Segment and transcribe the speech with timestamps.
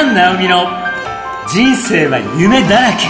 [0.00, 0.64] ャン・ナオミの
[1.52, 3.06] 人生は夢だらけ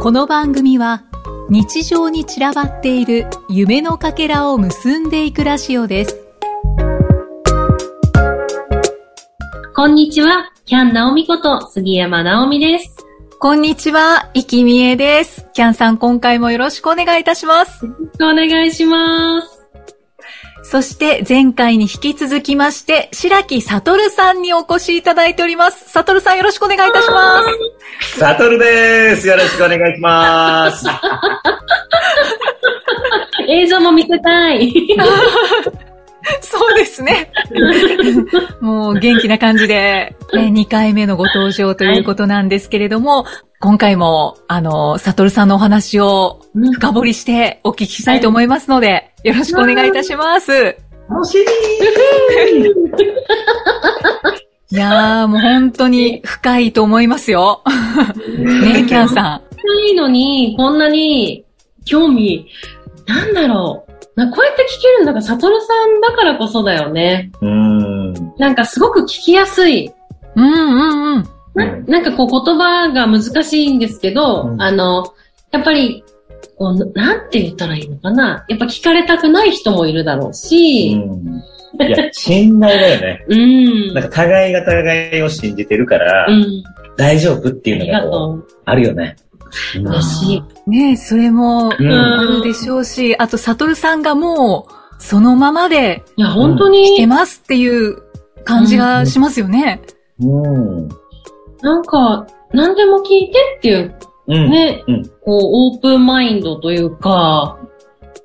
[0.00, 1.04] この番組は
[1.50, 6.24] 日常に散らばっている夢のかけらを結んでいくラジオです
[9.74, 12.96] こんにちは、キャン・ナオミこと杉山直美です。
[13.38, 15.46] こんにちは、いきみえです。
[15.52, 17.86] キャンさん、今回もよろしくお願いいたします。
[17.86, 19.57] よろしくお願いします。
[20.62, 25.90] そして、前回に引き続きまして、白木悟さんにお越しいただいております。
[25.90, 27.42] 悟さん、よろしくお願いいたしま
[28.10, 28.18] す。
[28.18, 29.26] サトルです。
[29.26, 30.86] よろしくお願いします。
[33.48, 34.72] 映像も見せたい。
[36.40, 37.30] そうですね。
[38.60, 43.24] もう元気な感じで、ね、2回目のご登場ということなんですけれども、
[43.60, 50.76] 今回も、あの、サトルさんのお話を深掘りしてお聞きしたいと思いますので、よろしくお願いいたします。
[51.08, 51.38] 楽し
[54.70, 57.62] いやー、もう本当に深いと思いますよ。
[58.26, 59.40] ねキャンさ
[59.88, 61.44] いいのに、こんなに
[61.84, 62.46] 興味、
[63.06, 63.87] なんだろう。
[64.18, 67.30] なこうやって聞けるのが、サトルさんだからこそだよね。
[67.40, 67.48] み。
[67.48, 68.12] うん。
[68.36, 69.86] なんかすごく聞きやすい。
[69.86, 69.92] ん。
[70.34, 71.28] うんうんうん。
[71.54, 75.04] なうんなんかこう言葉が難しいんですけど、うんあの、
[75.52, 76.02] やっぱり、
[76.56, 78.44] こう、なんて言ったらいいのかな。
[78.48, 81.42] やっぱ聞かれたくない人もいるだろううし、ん
[81.80, 83.24] いや、信頼だよね。
[83.30, 83.94] うん。
[83.94, 86.64] なんか互いが互いを信じてるから、うん。
[86.96, 88.46] 大丈夫っていうのがこうとう。
[88.64, 89.14] あるよね。
[89.76, 90.42] 嬉しい。
[90.68, 98.02] ねそれもうんあるでしょうし、あと、サトルさんがもう、そのままでいや、本当来に、てますっていう
[98.44, 99.80] 感じがしますよね。
[100.20, 100.88] うん。
[101.62, 104.50] なんか、何でも聞いてっていう、うん。
[104.50, 105.40] ね、うんこう、
[105.74, 107.58] オープンマインドというか、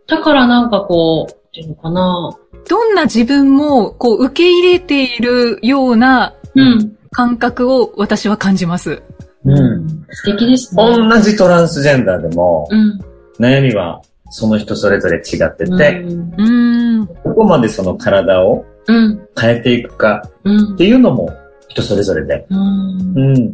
[0.08, 2.38] だからなんかこう、っていうのかな。
[2.70, 6.98] どんな自分も、こう、受け入れているようなうん。
[7.14, 9.04] 感覚を私は感じます。
[9.46, 10.06] うん。
[10.12, 10.84] 素敵ですね。
[11.10, 13.00] 同じトランスジェンダーでも、うん。
[13.40, 16.00] 悩みはその人それぞれ違ってて、
[16.38, 17.06] うん。
[17.06, 19.28] どこまでその体をうん。
[19.40, 20.78] 変えていくかうんっ。
[20.78, 21.30] ていうのも
[21.68, 22.46] 人それぞれで。
[22.50, 23.18] うん。
[23.18, 23.54] うん。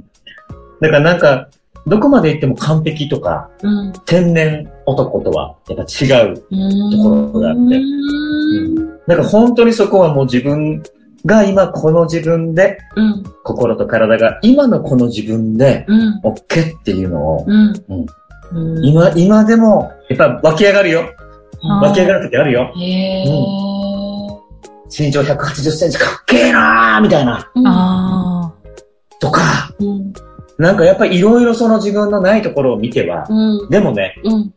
[0.79, 1.49] だからなんか、
[1.87, 3.93] どこまで行っても完璧とか、うん。
[4.05, 6.43] 天然男とはやっぱ違う。
[6.51, 6.91] うん。
[6.91, 8.75] ところがあってうん。
[9.07, 10.83] なんか本当にそこはもう自分
[11.25, 13.23] が今この自分で、うん。
[13.43, 16.21] 心と体が今のこの自分でうん。
[16.23, 17.73] OK っていうのを、うん。
[17.89, 18.05] うん
[18.51, 18.85] うん。
[18.85, 21.13] 今、今でも、やっぱ湧き上がるよ。
[21.61, 22.73] 湧き上がる時あるよ。
[24.89, 27.51] 身長180センチかっけえなーみたいな。
[29.19, 30.13] とか、うん。
[30.57, 33.69] なんかやっぱいろいろその自分のないところを見ては、うん。
[33.69, 34.53] でもね、うん。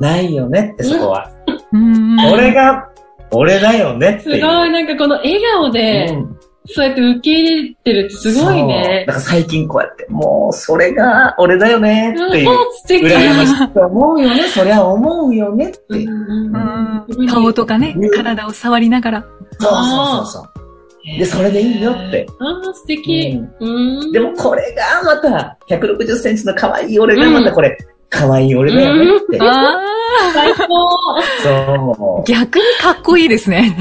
[0.00, 1.30] ないよねってそこは。
[1.46, 2.18] ーうん。
[2.32, 2.87] 俺が、
[3.30, 4.40] 俺だよねっていう。
[4.40, 6.38] すごい、なんかこの笑顔で、うん
[6.70, 9.04] そうやって受け入れてるってすごいね。
[9.06, 12.50] だから最近こうやって、もうそれが俺だよねっていう。
[12.50, 13.06] うん素敵。
[13.06, 14.48] 羨ましいと思うよね。
[14.48, 16.06] そりゃ思うよねって。
[17.26, 19.26] 顔とかねうん、体を触りながら。
[19.58, 21.18] そうそうそうそう。
[21.18, 22.26] で、それでいいよって。
[22.38, 23.40] ああ、素敵。
[23.60, 24.12] うん。
[24.12, 27.78] でもこれがまた、160センチの可愛い俺がまたこれ、
[28.10, 29.38] 可愛い俺だよねって。
[29.40, 29.78] あ
[30.32, 30.90] 最高。
[31.42, 33.76] そう、逆にかっこいいですね。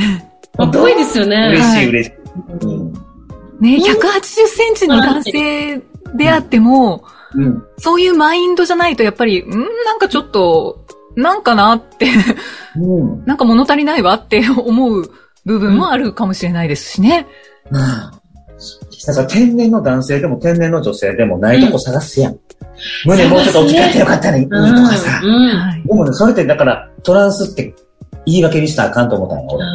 [0.58, 1.28] かっこいいですよう。
[1.28, 1.48] ね。
[1.50, 2.14] 嬉しはいい嬉しい。
[2.66, 3.08] うん
[3.60, 5.82] ね、180センチの男性
[6.16, 7.64] であっても、うん。
[7.78, 12.08] そういうマインドじゃないとやっぱり、んなんかちょっと、なんかなって、
[12.76, 13.26] うん。
[13.26, 15.12] なんか物足りないわって思う
[15.46, 17.28] 部分もあるかもしれないですしね。
[19.06, 22.40] だから天然の男性でも天然の女性でもないとこ探すやん。
[23.06, 24.48] 胸もうちょっと大きかったよかったね。
[24.50, 24.76] うん。
[24.76, 25.22] とかさ。
[25.86, 27.74] でもね、それってだからトランスって
[28.26, 29.66] 言い訳にしたらあかんと思ったんよ、俺。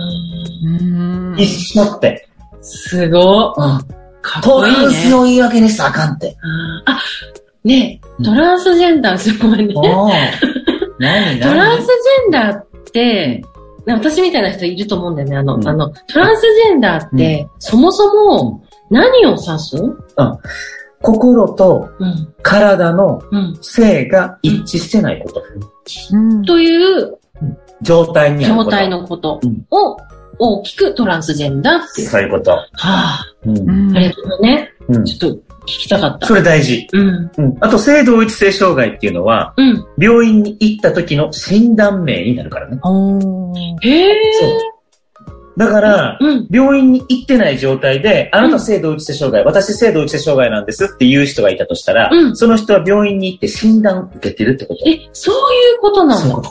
[0.64, 2.28] うん一緒って。
[2.60, 3.22] すごい。
[3.22, 4.02] うん。
[4.20, 4.82] かっトこいいね。
[4.82, 6.36] ランスを言い訳にしたらあかんって。
[6.86, 6.98] あ、
[7.64, 9.74] ねえトランスジェンダー、すごいね。
[9.74, 11.48] トランス何ジェ
[12.28, 13.42] ンダーって、
[13.86, 15.36] 私みたいな人いると思うんだよね。
[15.36, 18.61] あの、うんあの、トランスジェンダーって、そもそも
[18.92, 19.76] 何を指す？
[21.00, 22.32] 心とうん。
[22.42, 23.58] 体のうん。
[23.60, 25.42] 性が一致してないこと。
[26.12, 27.18] うんという
[27.80, 28.70] 状態にあること。
[28.70, 29.96] 状態のことうんを
[30.38, 32.08] 大きくトランスジェンダーっていう。
[32.08, 32.50] そういうこと。
[32.52, 34.72] はあ、うんうんありがとうね。
[34.88, 36.26] うんちょっと聞きたかった。
[36.26, 36.88] それ大事。
[36.92, 37.30] うん。
[37.38, 37.56] うん。
[37.60, 39.86] あと、性同一性障害っていうのは、うん。
[39.96, 42.80] 病院に行った時の診断名になるからね。
[43.82, 44.32] へえ。
[44.40, 44.50] そう。
[45.56, 46.46] だから、うん。
[46.50, 54.88] 病院に行ってない状態で、あなた性同一性障害、私性同一性障害なんですっていう人がいたとしたら、うんその人は病院に行って診断受けてるってこと。
[54.88, 56.20] え、そういうことなの？
[56.20, 56.42] そう。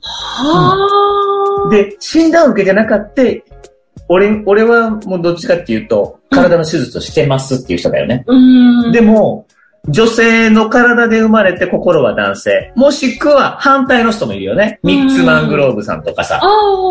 [0.00, 0.88] は
[1.68, 1.70] あ。
[1.70, 3.22] で、診断を受けてなかった、
[4.08, 8.24] 俺、俺はもうどっちかっていうと、体の手術をしてますっていう人だよね。
[8.26, 8.92] うん。
[8.92, 9.46] でも、
[9.88, 12.72] 女性の体で生まれて心は男性。
[12.76, 14.78] もしくは反対の人もいるよね。
[14.84, 16.40] ミッツ・マングローブさんとかさ。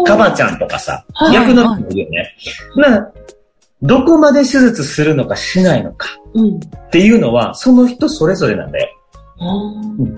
[0.06, 2.36] カバちゃんとかさ、はい逆の人もいるよね。
[2.76, 3.12] な、
[3.82, 6.56] どこまで手術するのかしないのかうん。
[6.58, 6.60] っ
[6.90, 8.90] ていうのは、その人それぞれなんだよ。
[9.40, 9.74] あ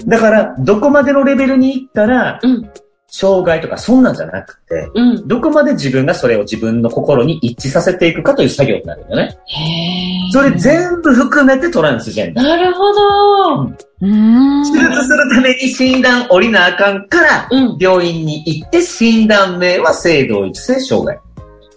[0.08, 2.72] だから、どこまでのレベルに行ったら、ーうん。
[3.16, 5.28] 障害とかそんなんじゃなくて、うん。
[5.28, 9.38] どこまで自分がそれを自分の心に一致させていくかという作業になるんだよね。
[9.46, 10.32] へえ。
[10.32, 12.44] それ全部含めてトランスジェンダー。
[12.44, 13.62] なるほど。
[13.66, 14.64] うーん。
[14.64, 17.78] 手術するために診断降りなあかんから、うん。
[17.80, 21.20] 病院に行って診断名は性同一性障害。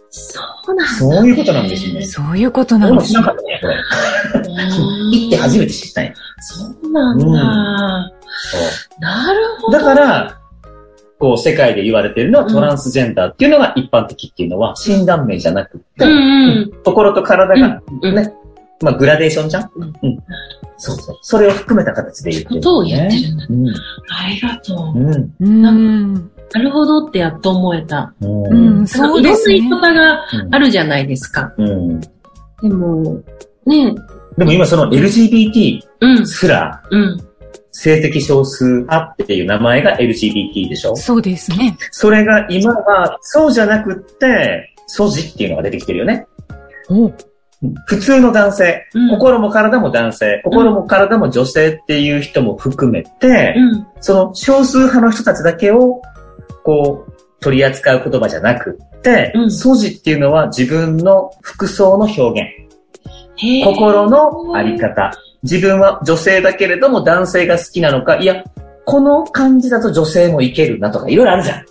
[0.09, 0.93] そうなんだ。
[0.94, 2.03] そういうことなんですよね。
[2.06, 3.77] そういうことなんですねらなかったね、これ。
[4.55, 6.15] 行って初めて知ったんや。
[6.41, 7.27] そうなんだ。
[7.27, 9.73] うんそなるほう。
[9.73, 9.79] ど。
[9.79, 10.38] だから、
[11.19, 16.73] こう、世界で言われてるのはトランスジェンダーっていうのが一般的っていうのは診断名じゃなくて、うんうん。
[16.85, 18.33] 心と体がうんね、
[18.83, 19.71] まあグラデーションじゃん？
[19.77, 20.19] うんうん。
[20.77, 21.19] そうそう。
[21.23, 23.47] それを含めた形で言ってる、ことを言ってるんだ。
[23.49, 23.69] うん。
[23.71, 24.99] ありがとう。
[24.99, 25.11] うん。
[25.15, 26.31] うーん。
[26.53, 28.12] なるほどってやっと思えた。
[28.21, 28.27] う。
[28.27, 29.69] うんん、そうですねい。
[29.69, 31.53] ろんな言い方があるじゃないですか。
[31.57, 32.01] うん。
[32.01, 32.07] で
[32.69, 33.23] も、
[33.65, 33.95] ね
[34.37, 37.25] でも今その LGBT うん、すら、うん。
[37.78, 40.96] 性的少数派っていう名前が LGBT でしょ？
[40.96, 41.76] そうですね。
[41.90, 46.26] それが今はそうじゃなくって、素地っていうのが出てきてるよね。
[46.88, 47.12] お。
[47.87, 49.11] 普通の男性、うん。
[49.11, 53.87] 心も体も男性、心も体も女性っていう人も含めて、うん。
[54.00, 56.00] その少数派の人たちだけを、
[56.64, 59.50] こう、取り扱う言葉じゃなくって、うん。
[59.50, 65.12] 素地っていうのは自分の服装の表現、心のあり方。
[65.47, 68.45] 自分は女性だけれども男性が好きなのか、いや、
[68.85, 71.65] この感じだと女性もいけるなとか、いろいろあるじゃん。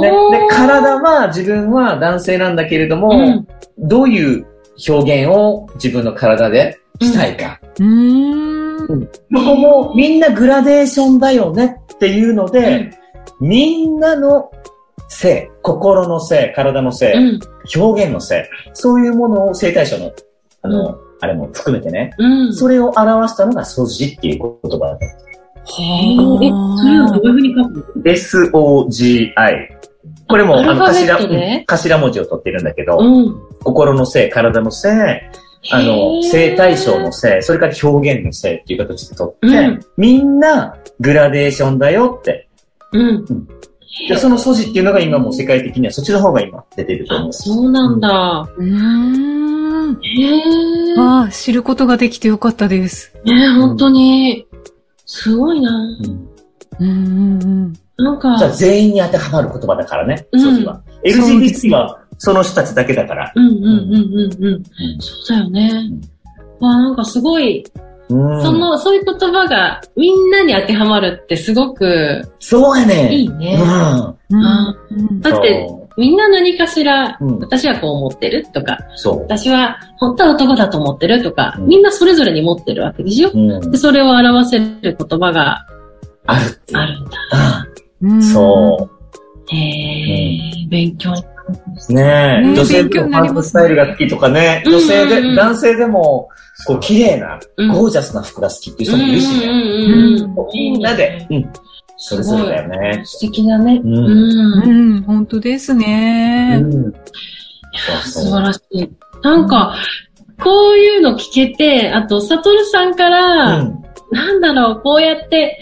[0.00, 3.46] ね、で、体は自分は男性なんだけれども、うん
[3.78, 4.46] どういう
[4.88, 7.58] 表現を自分の体でしたいか。
[7.78, 9.06] うーん。
[9.06, 12.90] ここもみんなグラデーションだよねっていうので、
[13.40, 14.50] みんなの
[15.08, 17.40] 性、心の性、体の性、うん。
[17.80, 20.12] 表現の性、そういうものを生体書の、
[20.62, 22.54] あの、あれも含めてね、うん。
[22.54, 24.96] それを表したのが素地っていう言葉だ。
[24.96, 26.50] へーえ、
[26.80, 29.78] それをどういうふうに書くの？S-O-G-I。
[30.28, 31.18] これも、あの、頭、
[31.66, 33.34] 頭文字を取ってるんだけど、うん。
[33.62, 34.90] 心の性、体の性、
[35.70, 42.48] あへの、ー性対象の性、それから表現の性っていう形で取って、うんみんなグラデーションだよって。
[42.92, 43.24] うん。
[44.08, 47.32] で、その素地っていうのが今もう世界的にはそっちの方が今出てると思あ、う。
[47.32, 48.48] そうなんだ。
[48.58, 49.61] うーん。
[50.00, 50.98] へえ。
[50.98, 53.12] わあ、知ることができてよかったです。
[53.24, 54.46] ね本当に。
[55.06, 55.70] すごいな。
[55.70, 56.32] うん
[56.80, 57.72] うんうんうん。
[57.96, 60.26] なんかじゃあ、全員に当てはまる言葉だからね。
[60.34, 63.32] そうです LGBT はその人たちだけだから。
[63.34, 64.62] うんうんうんうんうん。
[65.00, 65.90] そうだよね。
[66.60, 67.64] わあ、なんかすごい、
[68.08, 73.12] うんその、そういう言葉がみんなに当てはまるってすごくそうやね。
[73.12, 73.58] いいね。
[74.30, 75.66] うんだって、
[75.96, 79.20] みんな何かしら、うん私はこう思ってるとか、そう。
[79.22, 83.78] 私は本当は男だと思ってるとか、うんみんなそれぞれに持ってるわけでしょうんで、。
[83.78, 85.66] それを表せる言葉が
[86.26, 86.60] ある。
[86.72, 87.18] あるんだ。
[88.02, 88.90] うんそ
[89.48, 91.12] へえ、勉強。
[91.88, 96.28] ねえ、ね女性で勉強もパンツスタイルが好きとかね、うん女性で、うんうん男性でも、
[96.66, 100.26] こう、綺麗な、うんゴージャスな服が好きっていう人もいるしね。
[100.54, 101.52] みんなで、うん。
[102.04, 103.02] それぞれだよね。
[103.04, 103.80] 素敵だね。
[103.82, 103.86] う。
[103.86, 103.94] うん。
[103.94, 106.58] うんん、本当ですね。
[106.60, 106.92] うん。
[108.02, 108.28] 素。
[108.28, 108.88] 晴らしい。
[109.22, 109.76] なんか、
[110.42, 113.82] こういうの聞けて、あと、サトルさんから、うん。
[114.10, 115.60] なんだろう、こうやって、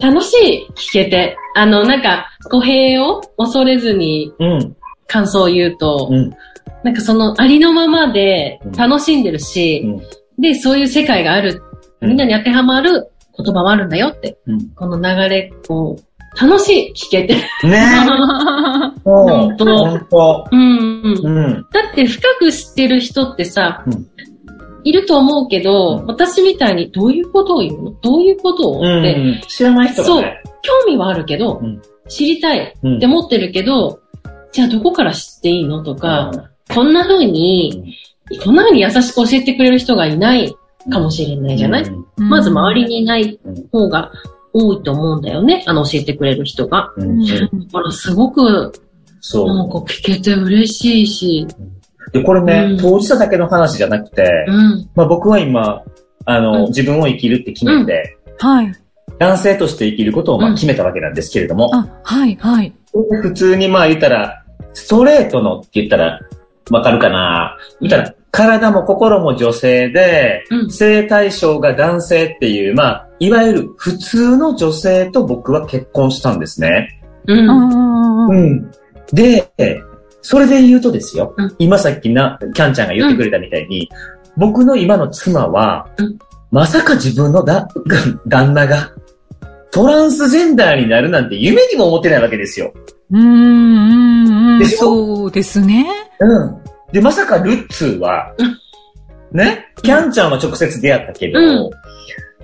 [0.00, 4.76] 楽しい聞けて、あの、なんか、語弊を恐れずにうん。
[5.06, 6.30] 感想を言うと、うん。
[6.84, 10.02] なんかそのありのままでうん楽しんでるし、うん
[10.38, 11.62] で、そういう世界がある、
[12.02, 14.70] みんなに当てはまる言葉もあるんだよって、うん。
[14.70, 16.02] この流れ、こう、
[16.40, 17.34] 楽しい聞けて。
[17.34, 17.42] ね。
[17.64, 17.72] え。
[19.04, 19.28] そう。
[19.28, 19.64] 本当。
[19.64, 20.48] 本当。
[20.52, 21.26] うんうん。
[21.26, 21.66] うん。
[21.72, 24.06] だって深く知ってる人ってさ、うん。
[24.84, 26.06] いると思うけど、うん。
[26.06, 27.90] 私みたいにどういうことを言うの？
[28.02, 29.40] どういうことを、うって、ん。
[29.48, 30.42] 知らない人がね。
[30.62, 31.80] 興味はあるけど、うん。
[32.08, 32.96] 知りたいうん。
[32.98, 34.00] って思ってるけど、
[34.52, 35.82] じゃあどこから知っていいの？
[35.82, 36.30] とか、
[36.72, 37.94] こんな風に、
[38.44, 40.54] こんな風に優しく教えてくれる人がいない
[40.90, 44.10] かもしれないじゃない、うんまず周りにいないうん方が
[44.52, 45.62] 多いと思うんだよね。
[45.66, 46.92] あの教えてくれる人が。
[46.96, 47.34] ううんんだ
[47.72, 48.72] からすごく
[49.20, 49.48] そう。
[49.48, 51.46] なんか聞けて嬉しいし、
[52.12, 54.88] で、これね、うん当事者だけの話じゃなくて、うん。
[54.94, 55.82] まあ僕は今、
[56.24, 58.72] あの、うん自分を生きるって決めて、はい。
[59.18, 62.72] 男性として生きることをまあうん決めたわけなんですけれども、あ、はい、はい。
[62.92, 66.20] 普通にまあ言ったら、ストレートのって言ったら、
[66.70, 67.56] わかるかな？
[67.80, 77.00] 言ったら、体も心も女性で、うん性対象が男性っていう、まあ、いわゆる普通の女性と僕は結婚したんですね。
[77.26, 77.48] うん。
[77.48, 78.28] うん。
[78.30, 78.70] うん。
[79.12, 79.48] で、
[80.22, 83.88] それで言うとですよ、うん今さっきな、キャンちゃんが言ってくれたみたいに、
[84.36, 86.18] 僕の今の妻は、うん
[86.52, 87.68] まさか自分のだ
[88.28, 88.92] 旦那が
[89.76, 92.72] トランスジェンダーになるなんて夢にも思ってないわけですよ。
[93.10, 94.58] うん、うん、うん。
[94.58, 94.78] でしょ？
[94.78, 95.86] そうですね。
[96.18, 96.58] うん。
[96.92, 98.34] で、まさかルッツーは、
[99.32, 101.70] ね、キャンちゃんは直接出会ったけど、うん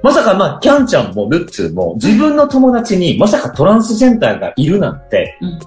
[0.02, 5.58] まさかまあ、キャンちゃんもルッツーも自分の友達にまさかトランスジェンダーがいるなんて、うん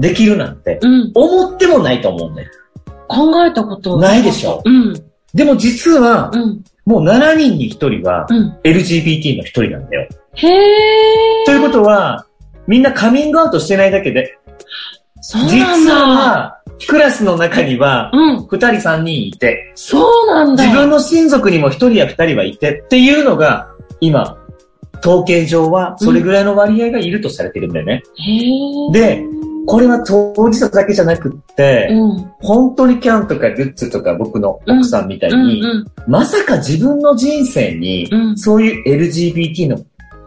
[0.00, 1.12] できるなんて、うん。
[1.14, 2.50] 思ってもないと思うんだよ。
[3.06, 4.60] 考えたことないでしょ？
[4.64, 4.94] うん。
[5.32, 6.64] でも実は、うん。
[6.84, 8.58] もう7人に1人はうん。
[8.64, 10.08] LGBT の1人なんだよ。
[10.34, 11.46] へー。
[11.46, 12.26] ということは、
[12.66, 14.38] みんなカミングアウトしてないだけで、
[15.20, 15.94] そうなん実だ。
[16.06, 18.38] は、クラスの中には、うん。
[18.44, 20.64] 2人3人いて、そうなんだ。
[20.64, 23.68] 自分の親族にも1人や2人はいてっていうのが、
[24.00, 24.36] 今、
[25.04, 28.02] 統計上はそれぐらいの割合がいるとされてるんだよね。
[28.16, 28.92] へー。
[28.92, 29.22] で、
[29.66, 32.32] これは当事者だけじゃなくって、うん。
[32.40, 35.46] 本当にキャンとかルッツとか僕の奥さんみたいうん。
[35.46, 35.86] に、うん。
[36.06, 38.96] まさか自分の人生に、うんそういう
[39.34, 39.78] LGBT の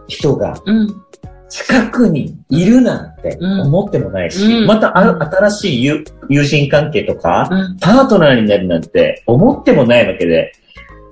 [0.08, 1.02] 人がうん。
[1.50, 7.76] 近くにいるなんてうん思ってもないし、うんまた新しい友友人関係とか、うん。
[7.78, 10.52] パートナーになるなんて思ってもないわけで。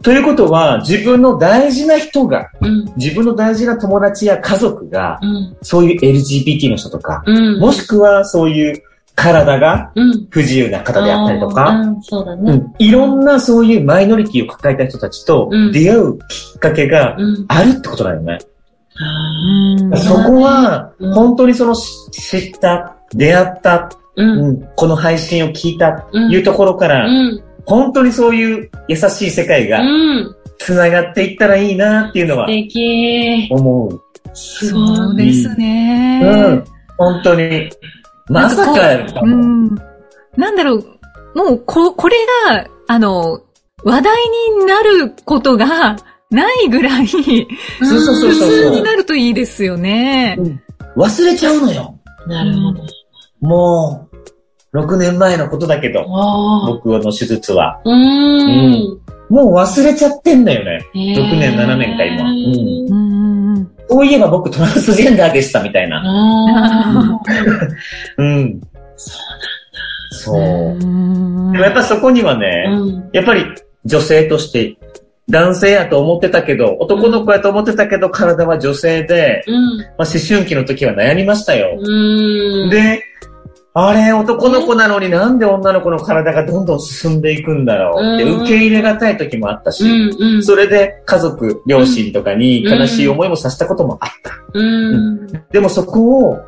[0.02, 2.84] ということは、自分の大事な人が、うん。
[2.96, 5.56] 自分の大事な友達や家族が、うん。
[5.62, 7.58] そういう LGBT の人とか、うん。
[7.58, 8.82] もしくはそういう
[9.14, 10.26] 体がうん。
[10.28, 11.74] 不自由な方であったりとか、
[12.78, 17.44] いろんなそういうマイノリティを抱えた人たちとうん出会うきっかけがうん。
[17.48, 18.38] あるってことだよね。
[18.98, 19.98] うん。
[19.98, 24.40] そこはうん、本当にそのし知った、出会った、うん。
[24.48, 26.08] うん、この配信を聞いた。
[26.30, 27.42] いうところから、うん。
[27.66, 30.34] 本当にそういう優しい世界がうん。
[30.58, 33.48] 繋がっていったらいいなっていうのは素敵。
[33.50, 34.00] 思う。
[34.32, 36.20] そうですね。
[36.22, 36.64] うん。
[36.96, 37.70] 本当に。
[38.28, 39.36] まさかやるかうも。
[39.36, 39.74] ん。
[40.36, 40.84] なんだろう、
[41.34, 42.16] もう、こ、これ
[42.48, 43.40] が、あの、
[43.84, 44.16] 話題
[44.58, 45.96] になることが
[46.30, 47.46] ないぐらい、そう
[47.86, 50.36] そうそう普そう通になるといいですよね。
[50.96, 51.98] 忘れちゃうのよ。
[52.26, 52.82] なるほど。
[53.40, 54.08] も
[54.72, 56.04] う、6年前のことだけど。
[56.66, 57.80] 僕の手術は。
[57.84, 59.00] うーん。
[59.28, 60.86] もう忘れちゃってんだよね。
[60.94, 63.70] へー6年7年か今うんうんうんうん。
[63.88, 66.02] そういえば僕トランスジェンダーでしたみたいな。
[66.04, 67.20] あ
[68.18, 68.60] うん。
[68.96, 69.18] そ
[70.10, 70.38] そう。
[70.38, 72.72] うんでもやっぱそこにはね、う。
[72.72, 73.10] うん。
[73.12, 73.44] やっぱり
[73.84, 74.76] 女性として、
[75.28, 79.78] 男性やと思ってたけど、男の子やと思ってたけど、体は女性で、うん。
[79.78, 81.76] まあ、思春期の時は悩みましたよ。
[81.80, 82.70] うん。
[82.70, 83.02] で、
[83.74, 90.36] あれ、男の子なのになんで女の子の体がどんどん進んでいくんだろうってうん受け入れがたい時もあったし、うん。
[90.36, 90.42] うん。
[90.44, 94.30] それで家族、両親とかに悲しい思いもさせたこともあった。
[94.54, 95.26] うん。
[95.50, 96.38] でもそこを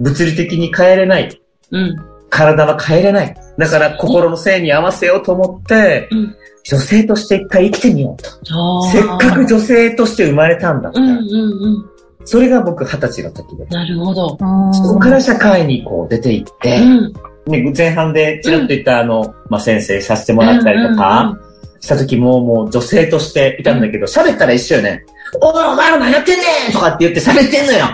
[0.00, 1.40] 物理的に変えれない。
[1.70, 1.96] うん。
[2.30, 3.36] 体は変えれない。
[3.58, 6.36] だから心の性に合わせようと思って、うん
[6.68, 8.82] 女性として一回生きてみようと。
[8.90, 11.90] せっかく女性として生まれたんだったうんうんうん。
[12.24, 13.64] それが僕二十歳の時で。
[13.66, 14.30] なるほど。
[14.72, 17.12] そこから社会にこう出ていって、うん。
[17.46, 21.38] ね、前半でちらっと言ったあの、まあ、先生させてもらったりとか、
[21.78, 25.04] した時ももう女性としていたんだけど、喋ったら一緒よね。
[25.40, 27.86] おいお前ら何やってんねんとかって言って喋ってんのよ。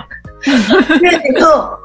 [0.43, 1.79] だけど、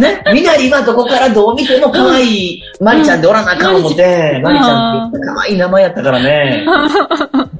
[0.00, 6.66] ね、みなりはどこからどう見ても可愛いマリちゃんでおらなあかん思って、マリちゃんって可愛い名前やったからね。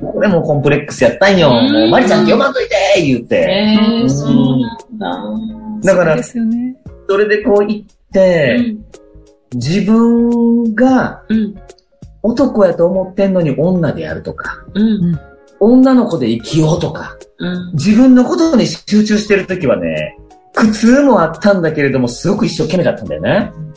[0.01, 1.49] これもコンプレックスやったんよ。
[1.49, 3.37] うんもうマリちゃんって呼ばんといて言って。
[3.37, 5.93] へえ、うんそうなんだ。
[5.93, 6.77] だからそね。
[7.09, 9.59] それでこう言って、うん。
[9.59, 11.55] 自分がうん。
[12.23, 15.19] 男やと思ってんのに女であるとか、うん。
[15.61, 17.73] 女の子で生きようとか、うん。
[17.75, 20.17] 自分のことに集中してるときはね、
[20.59, 23.53] 苦痛もあったんだけれども、すごく一生懸命だったんだよね。
[23.55, 23.69] うん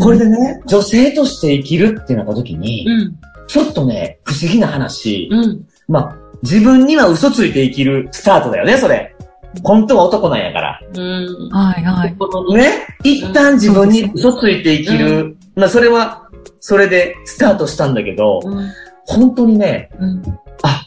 [0.00, 3.16] これでね、女性として生きるってなったときに、うん。
[3.46, 5.66] ちょっとね、不思議な話、うん。
[5.86, 9.14] まあ、自分には嘘ついて生きるスタートだよね、それ。
[9.62, 10.80] 本当は男なんやから。
[10.94, 11.48] うん。
[11.50, 12.16] はいはい。
[12.56, 15.36] ね一旦自分に嘘ついて生きる。
[15.54, 16.28] まあ、それは、
[16.60, 18.68] それでスタートしたんだけど、うん。
[19.06, 20.22] 本当にね、うん。
[20.62, 20.82] あ、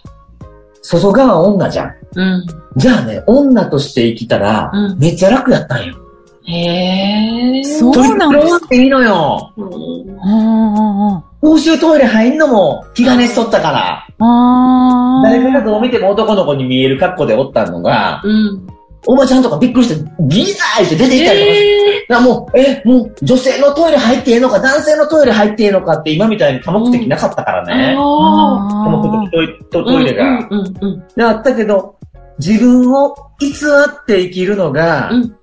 [0.82, 1.96] 外側は女じゃん。
[2.16, 2.46] うん。
[2.76, 5.96] じゃあね、女として生きたら、うんめっちゃ楽やったんよ。
[6.44, 7.64] へえ。
[7.64, 9.54] そうなんですトイレっていいのよ。
[9.58, 10.20] うん。
[10.22, 14.08] あ公衆トイレ入んのも気兼ねしとったから。
[14.20, 14.26] あ。
[14.26, 15.24] ああ。
[15.24, 18.68] 誰からどう見ても男の子に見える格好でおったのが、うん。
[19.08, 21.96] おばちゃんとかびっくりして、ギザーって出て行ったりとかして。
[22.04, 27.96] えだからもう、え、もう女性のトイレ入っていいのか、男性のトイレ入っていいのかって今みたいに多目的なかったからー、ね。
[27.98, 30.24] あ多目的トイトトイレが。
[30.24, 31.96] うんうんうんで、あったけど、
[32.38, 35.36] 自分を偽って生きるのがうん、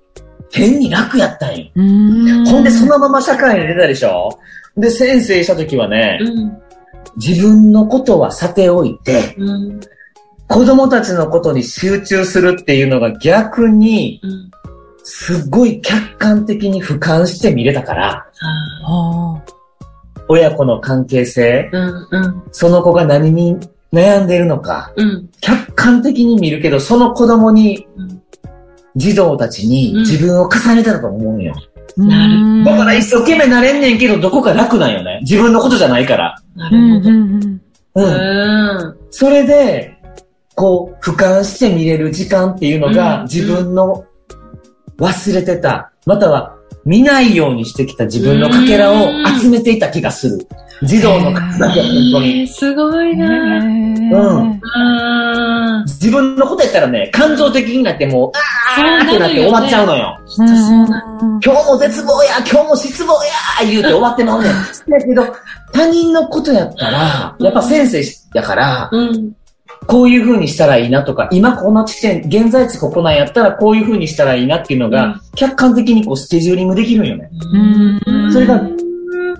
[0.51, 1.65] 変に楽やったんよ。
[1.75, 2.45] うーん。
[2.45, 4.29] ほんで、そのまま社会に出たでしょ。
[4.77, 6.57] で、先生した時はね、うん。
[7.17, 9.79] 自分のことはさておいて、うん
[10.49, 14.51] 子供たちのことに集中するっていうのが逆に、うん
[15.11, 18.27] すっごい客観的に俯瞰して見れたから、
[20.27, 23.57] 親子の関係性、ーうんうんその子が何に
[23.91, 28.21] 悩んでいるのか、うん客観的に見るけど、その子供に、うん
[28.95, 31.55] 児童たちにうん自分を重ねたと思うんよ。
[31.97, 35.19] あなるだから一生懸命なれんねんけど、どこか楽なんよね。
[35.21, 36.35] 自分のことじゃないから。
[36.55, 37.09] なうんるほど。
[37.09, 37.61] うんうん
[37.95, 38.83] うん。
[38.83, 39.98] うんそれで、
[40.59, 44.03] こう、俯瞰して見れる時間っていうのが、うん自分の
[44.99, 49.07] 忘れてた、または見ないようにしてきた自分のかけらを
[49.39, 50.45] 集めていた気がする。
[50.83, 52.41] 児童の数だけは本当に。
[52.41, 53.63] えーすごいな。
[53.63, 54.59] うん
[55.85, 58.31] 自分のことやったらね、感情的になってもう、
[58.77, 60.17] あーってなって終わっちゃうのよ。
[60.37, 60.47] 今
[61.39, 64.53] 日も絶望や、今日も失望や、言うて終わってまうねん。
[64.89, 65.23] だけど、
[65.71, 69.33] 他人のことやったら、やっぱ先生やから、うん。
[69.89, 75.21] こういう風にしたらいいなとか、今この地点、現在地ここなんやったらこういう風にしたらいいなっていうのが、うん。
[75.35, 77.29] 客観的にこうスケジューリングできるんよね。
[78.05, 78.31] うん。
[78.31, 78.61] それが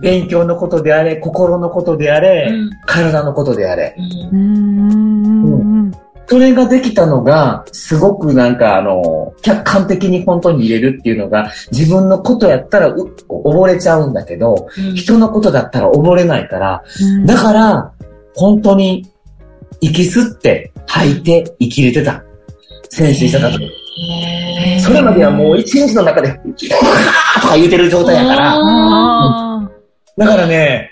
[0.01, 2.69] 勉強のことであれ、心のことであれ、うん。
[2.87, 3.95] 体のことであれ。
[4.31, 5.43] うん。
[5.43, 5.91] うん。
[6.25, 17.25] それができたのが、すごくなんかあの、客観的に本当に入れるっていうのが、自分のことやったらう溺れちゃうんだけど、人のことだったら溺れないから、うん。
[17.27, 17.91] だから、
[18.35, 19.07] 本当に、
[19.81, 22.24] 息吸って、吐いて、生きれてた。
[22.89, 23.63] 先生した時。
[23.63, 28.55] へーそれまではもう一日の中で、とか言うてる状態やから。
[28.55, 29.69] あ
[30.17, 30.91] だからね、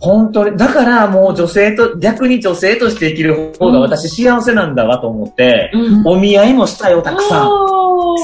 [0.00, 7.48] 本当に、だからもう女性と、逆に女性として生きる方が私幸せなんだわと思って、うんお見合いもしたよ、たくさん。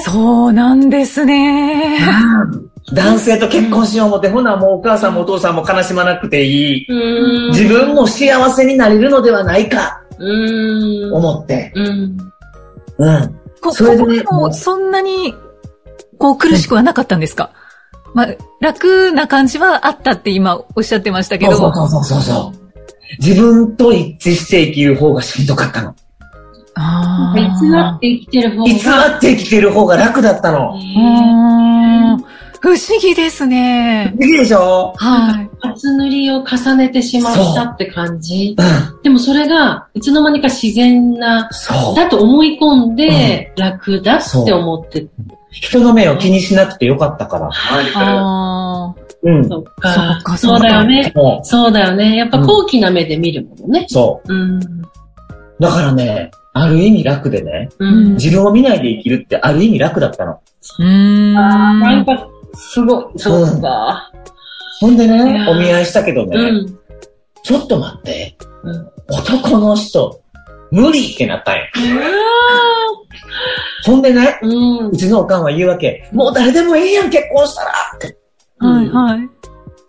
[0.04, 1.98] そうなんですね。
[2.92, 6.86] 男性と結婚しよう思って、ほなもうお母さんもお父さんも悲しまなくていい。
[6.88, 11.14] うん自分も幸せになれるのではないか、うん。
[11.14, 11.72] 思って。
[11.74, 12.16] うん。
[12.98, 13.40] うん。
[13.60, 15.34] こそれでもそんなに、
[16.18, 17.50] こう苦しくはなかったんですか？
[18.12, 18.28] まあ、
[18.60, 21.56] 楽な感じはあったって今おっしゃってましたけど。
[21.56, 22.58] そうそうそうそうそう。
[23.18, 25.94] 自分と一致して生きる方がしんどかったの。
[26.76, 27.46] あー偽
[27.96, 28.64] って生きてる方が。
[28.64, 28.74] 偽
[29.16, 30.74] って生きてる方が楽だったの。
[30.74, 32.23] うーん
[32.64, 34.14] 不思議ですね。
[34.16, 34.94] できるでしょ？
[34.96, 35.50] はい。
[35.60, 38.56] 初塗りを重ねてしまったって感じ？
[38.58, 39.02] うん。
[39.02, 41.94] でもそれが、いつの間にか自然な、そう。
[41.94, 45.06] だと思い込んで、楽だって思って。
[45.50, 47.50] 人の目を気にしなくてよかったから。
[47.52, 49.46] あうん。
[49.46, 49.70] そっそ
[50.24, 51.12] かそうだよね。
[51.14, 52.16] もそうだよね。
[52.16, 53.92] やっぱ高貴な目で見るものねう、。
[53.92, 54.56] そうん。
[54.56, 54.60] う。
[55.60, 58.14] だからね、ある意味楽でね、うん。
[58.14, 60.40] 自分を見ないで生きるってある意味楽だったの。
[60.80, 61.34] ーうーん。
[61.34, 63.18] なんか、すごい。
[63.18, 64.10] そうか？
[64.80, 66.78] ほんでね、ーお見合いしたけどね、うん。
[67.42, 70.22] ちょっと待って、うん男の人、
[70.70, 71.62] 無理ってなったんや。
[73.84, 74.96] ほんでね、うんう。
[74.96, 76.08] ちのおかんは言うわけ。
[76.12, 78.16] もう誰でもいいやん、結婚したらって。
[78.58, 79.28] はいはい。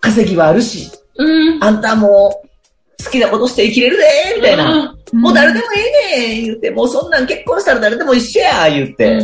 [0.01, 1.63] 稼ぎはあるし、うん。
[1.63, 4.03] あんたもう好きなことして生きれるで
[4.35, 4.95] みたいな。
[5.13, 9.21] もう誰でもいいね言って、もうそんなん結婚したら誰でも一緒や言って。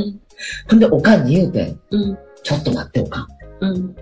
[0.69, 1.79] ほんで、おかんに言うてん。
[1.91, 2.17] うん。
[2.43, 3.27] ちょっと待って、おかん。
[3.61, 3.95] うん。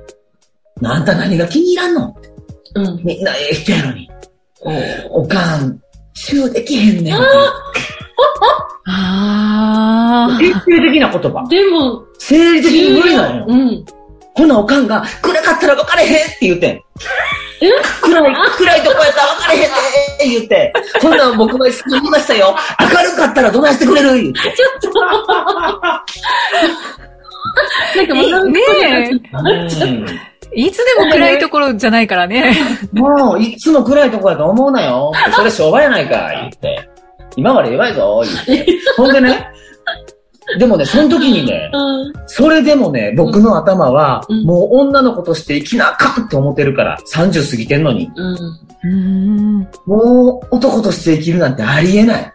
[0.84, 2.16] あんた何が気に入らんの？
[2.76, 3.02] うん。
[3.04, 4.10] みんなええ人やのに。
[5.10, 5.80] おかん、
[6.14, 7.16] チューできへんねん。
[8.86, 11.46] あ定性的な言葉。
[11.50, 13.46] でも、生理的に無理なのよ。
[13.48, 13.86] うん。
[14.36, 16.72] ほな、おかんが、暗かったら分かれへんって言うてん。
[16.72, 16.84] え？
[18.02, 19.72] 暗い、暗いとこやったら分かれへんっ
[20.18, 20.74] て言って。
[21.02, 21.76] ほんなら僕も言い
[22.10, 22.56] ましたよ。
[22.80, 24.14] 明るかったらどないしてくれる？
[24.14, 24.40] 言って。
[27.96, 28.44] なんかあ。
[28.46, 28.60] ね
[30.26, 30.30] え。
[30.52, 32.56] いつでも暗いところじゃないからね。
[32.92, 35.12] もう、いつも暗いとこやと思うなよ。
[35.36, 36.90] それ商売やないか、言って。
[37.36, 38.80] 今まで弱いぞ、言って。
[38.98, 39.48] ほんでね、
[40.58, 42.14] でもね、その時にね、うん。
[42.26, 48.10] それでもね、僕の頭は、うんもう女の子として生きなあかんって思ってるから、30過ぎてんのに。
[48.16, 48.38] うん。
[48.84, 49.68] うん。
[49.86, 52.34] もう男として生きるなんてありえない。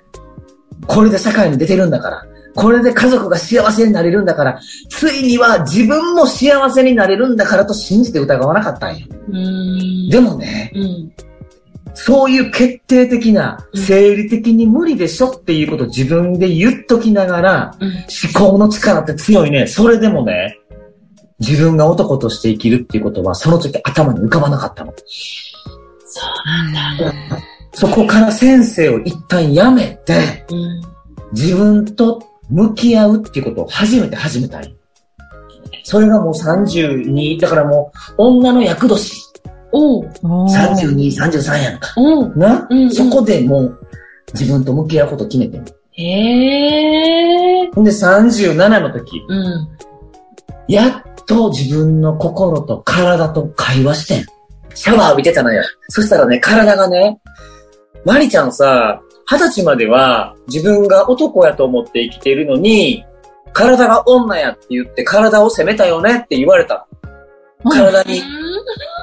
[0.86, 2.24] これで社会に出てるんだから。
[2.54, 9.06] これで家族が幸せになれるんだから、ついには自分も幸せになれるんだからと信じて疑わなかったんよ。
[9.28, 10.08] うん。
[10.08, 11.12] でもね、うん。
[11.94, 17.88] そういう決定的な、うん生理的に無理でしょっていうことを自分で言っときながら、うん。
[17.90, 19.66] 思考の力って強いね。
[19.66, 20.58] それでもね、
[21.40, 24.92] 自分が男として生きるっていうことは、その時頭に浮かばなかったの。
[26.06, 26.20] そ
[26.68, 27.12] うなんだ。
[27.72, 30.82] そこから先生を一旦やめて、うん。
[31.32, 34.76] 自分と向き合うっていうことを初めて始めたい。
[35.83, 39.12] それがもう32、だからもう女の役年、
[39.72, 40.11] おう。
[40.22, 41.94] おー32、33やんか。
[42.37, 43.78] な、うんうんそこでもう
[44.33, 45.64] 自分と向き合うこと決めてん。
[45.92, 47.70] へえ。
[47.72, 49.68] ほんで37の時、うん。
[50.68, 54.26] やっと自分の心と体と会話してん。
[54.74, 55.62] シャワー浴びてたのよ。
[55.88, 57.20] そしたらね、体がね、
[58.04, 63.04] マリちゃんさ、二十歳までは自分が男やと思って生きているのに、
[63.52, 66.87] 体が女やって言って体を責めたよねって言われた。
[67.62, 68.22] 体に。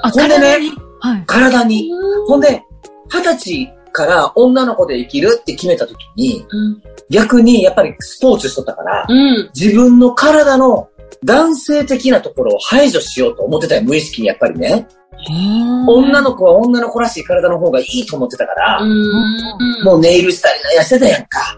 [0.04, 0.72] あ、ほんでね体に？
[1.00, 1.24] はい。
[1.26, 1.90] 体に。
[2.28, 2.62] ほんで、
[3.10, 6.84] 二十歳から女の子で生きるって決めた時に、うん。
[7.10, 9.50] 逆にやっぱりスポーツしとったから、うん。
[9.56, 10.90] 自分の体の
[11.24, 14.88] 男性的なところを排除しようと思ってたよ、無意識にやっぱりね。
[15.30, 19.84] 女の子は女の子らしい体の方がいいと思ってたから、うん。
[19.84, 21.58] もうネイルしたりなんやしてたやんか。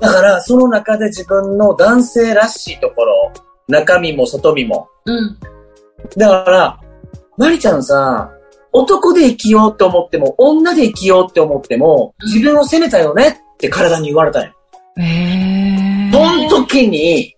[0.00, 3.32] だから、その中で自分の男性らしいところ、
[3.68, 4.88] 中身も外身も。
[5.06, 5.38] うん。
[6.16, 6.80] だから、
[7.36, 8.30] マリちゃんさ、
[8.72, 14.52] 男で生きようって思っても、女で生きようって思っても、自分を責めたよねって体に言われたんよ。
[14.98, 16.12] えー。
[16.12, 17.34] その時に、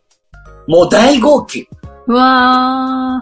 [0.66, 1.68] もう大号泣。
[2.06, 3.20] うわ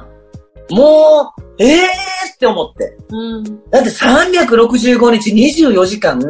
[0.70, 2.96] もう、ええーって思って。
[3.10, 3.44] うん。
[3.70, 5.32] だって365日
[5.70, 6.20] 24時間、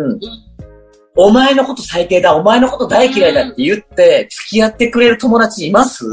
[1.16, 6.04] お前のこと最低だ、お前のこと大嫌いだって言って、付き合ってくれる友達います？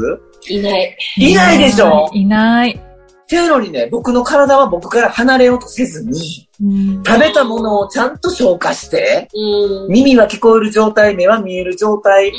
[0.48, 0.96] いない。
[1.18, 1.28] ー。
[1.30, 2.10] いないでしょ？
[2.12, 2.72] いない。
[2.72, 9.92] っていうのにね、僕の体は僕から離れようとせずに、うん食べたものをちゃんと消化して、うん。
[9.92, 12.32] 耳は聞こえる状態、目は見える状態、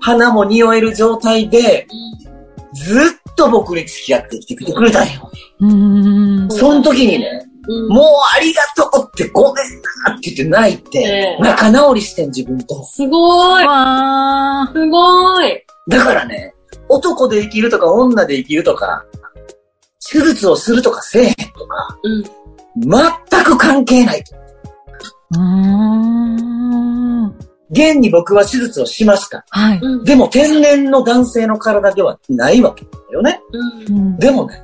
[0.00, 1.86] 鼻も匂える状態で、
[2.74, 5.30] ずっと僕に付き合ってきてくれたんよ。
[5.60, 6.48] うん。
[6.50, 7.88] その時にね、うん。
[7.88, 8.04] もう
[8.36, 9.64] ありがとうってごめん
[10.06, 11.02] なって言って泣いてえ
[11.38, 12.84] え、仲直りしてん自分と。
[12.84, 13.64] すごい。
[13.64, 15.64] わすごい。
[15.88, 16.54] だからね、
[16.88, 19.04] 男で生きるとか女で生きるとか、
[20.12, 22.24] 手術をするとかせえへんとか、うん。
[22.76, 22.90] 全
[23.44, 24.24] く関係ない。
[25.32, 25.38] ー。
[25.38, 25.94] うん。
[27.70, 29.44] 現に僕は手術をしました。
[29.50, 29.78] はい。
[29.80, 30.04] うん。
[30.04, 33.40] でも天然の男性の体ではないわけだよね。
[33.88, 33.96] うん。
[33.96, 34.62] うんでもね、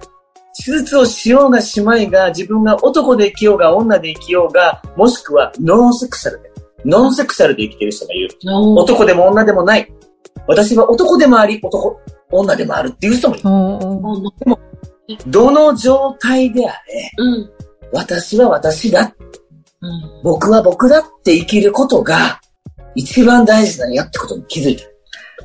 [0.64, 6.50] 手術をしようがしまいが、自分が男で生きようが女で生きようが、もしくはノンセクシャルで、
[6.84, 8.30] ノンセクシャルで生きてる人がいる。
[8.44, 9.92] 男でも女でもない。
[10.46, 11.98] 私は男でもあり、男、
[12.30, 13.48] 女でもあるっていう人もいる。
[13.48, 14.58] おー
[15.26, 17.50] どの状態であれ、うん。
[17.92, 19.12] 私は私だ、
[19.80, 20.22] うん。
[20.22, 22.40] 僕は僕だって生きることが、
[22.94, 24.84] 一番大事なんやってことに気づいた。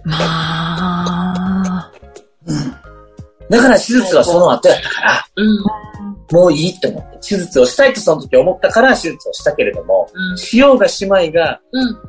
[0.03, 1.91] まあ。
[3.49, 5.63] だから手術はその後やったから、うん。
[6.31, 10.37] もういいって思って、手術をしたいとその時思ったから手術をしたけれども、うん。
[10.37, 11.93] しようがしまいが、うん。
[11.93, 11.99] も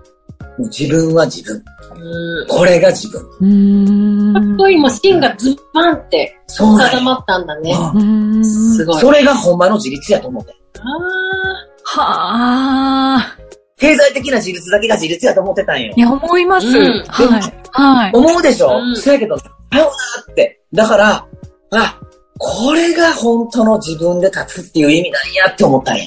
[0.59, 1.63] う自分は自分。
[1.95, 2.47] うん。
[2.49, 3.23] これが自分。
[3.41, 4.35] うーん。
[4.35, 7.73] かっこいい、もう芯がズバンってそうなんや固まったんだね。
[7.95, 8.45] うんうーん。
[8.45, 9.01] すごい。
[9.01, 10.55] それがほんまの自立やと思って。
[10.79, 13.36] あはあ。
[13.79, 16.01] 経済的な自立だけが自立やと思ってたんよい。
[16.01, 16.67] や、思います。
[16.67, 17.53] うんはい。
[17.73, 18.13] はい。
[18.15, 19.87] 思うでしょ、うんそうやけど、ちゃうな
[20.33, 20.61] って。
[20.73, 21.27] だから、
[21.73, 22.01] あ、
[22.39, 26.05] これが本当の自分で立つっていう意味なんやって思ったんや。
[26.05, 26.07] ー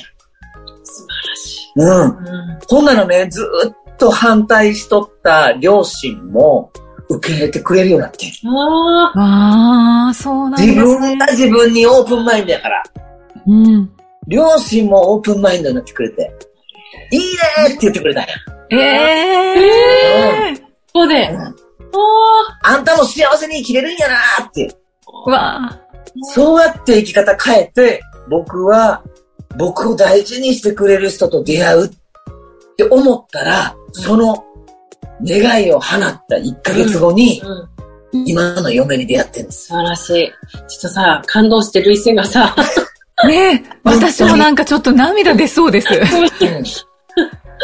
[0.83, 1.71] 素晴らしい。
[1.75, 2.51] うん。
[2.51, 2.59] うん。
[2.67, 6.71] ほんならね、ずーっと反対しとった両親も
[7.09, 8.31] 受け入れてくれるようになってん。
[8.49, 10.13] ああ。
[10.15, 10.83] そうなんです自ね。
[10.83, 12.83] 分が自分にオープンマインドやから、
[13.45, 13.91] うん。
[14.27, 16.31] 両親もオープンマインドになってくれて、
[17.11, 18.29] いいねーって言ってくれたんや。
[18.71, 18.75] え
[20.51, 21.29] えここで。
[21.31, 24.69] うんああんたも幸せに生きれるんやなーって。
[25.07, 25.31] ー。
[25.31, 25.81] わあ。
[26.33, 29.03] そうやって生き方変えて、僕は
[29.57, 31.89] 僕を大事にしてくれる人と出会うっ
[32.77, 34.43] て思ったら、その
[35.25, 35.99] 願いを放っ
[36.29, 38.27] た1ヶ月後にあ。、うん。
[38.27, 39.67] 今の嫁に出会ってるんです。
[39.67, 40.33] 素晴らしい。
[40.67, 42.55] ちょっとさ、感動してる一線がさ、
[43.27, 45.87] ねえ、私もなんかちょっと涙出そうです。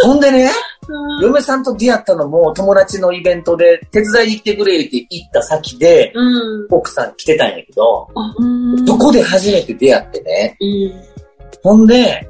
[0.03, 0.51] ほんでね、
[0.87, 6.67] うん嫁さんと出会ったのも友達のイベントで手伝いに来てくれって言った先で、うん。
[6.69, 10.57] 奥さん来てたんやけど、うんそこで初めて出会ってね。
[10.59, 11.03] うん。
[11.63, 12.27] ほんで、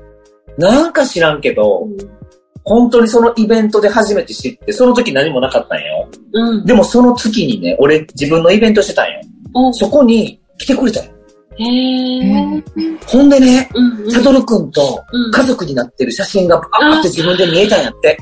[0.58, 1.88] なんか知らんけど、
[2.64, 6.08] 本当にそのイベントで初めて知って、その時何もなかったんよ。
[6.34, 6.66] うん。
[6.66, 9.22] でもその月にね、俺自分のイベントしてたんよ。
[9.54, 11.15] おそこに来てくれたよ。
[11.58, 12.64] へえ。
[13.08, 13.70] ほんでね、
[14.10, 18.18] サトルくんとうん家族になってる写真がバーって自分で見えたんやって。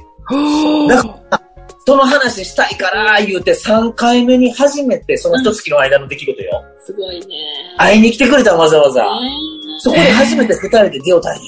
[0.88, 1.41] だから、
[1.86, 6.63] その話したいから言うて3回目に初めてその一月の間の出来事よ。
[6.86, 7.26] すごいね。
[7.78, 9.04] 会いに来てくれたわざわざ。
[9.04, 9.06] へ
[9.80, 11.41] そこで初めて二人で出会うたんよ。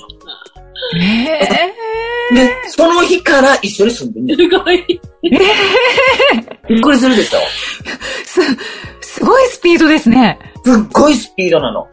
[1.00, 4.86] えで、その日から一緒に住んでんねすごい。
[6.68, 7.40] びっくりするでしょ？
[9.16, 10.40] す、すごいスピードですね。
[10.64, 11.88] すっごいスピードなの。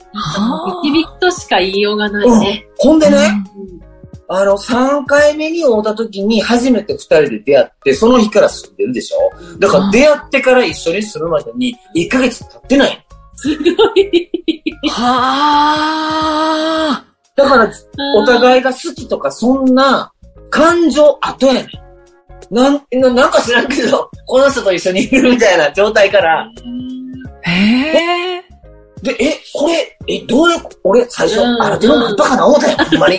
[0.83, 2.67] ビキビキとしか言いようがないうんね。。
[2.79, 3.17] ほんでね、
[3.57, 3.93] うん
[4.35, 13.07] あの、3回目に会うた時に初めて二人で出会って、その日から住んでるでしょだから出会ってから一緒に住むまでに1ヶ月経ってない。
[13.37, 14.31] すごい。
[14.89, 15.45] は
[16.99, 17.05] あ。
[17.37, 17.71] だから、
[18.17, 20.11] お互いが好きとかそんな
[20.49, 22.55] 感情後やねん。
[22.55, 26.49] なん、ななんか知らんけど、この人と一緒にいるみたいな状態から、
[27.43, 28.43] へえ。
[29.03, 33.17] で、え、これ、え、どういう、俺、最初、うんあなたのナンパかな思ったよ、ほんまに。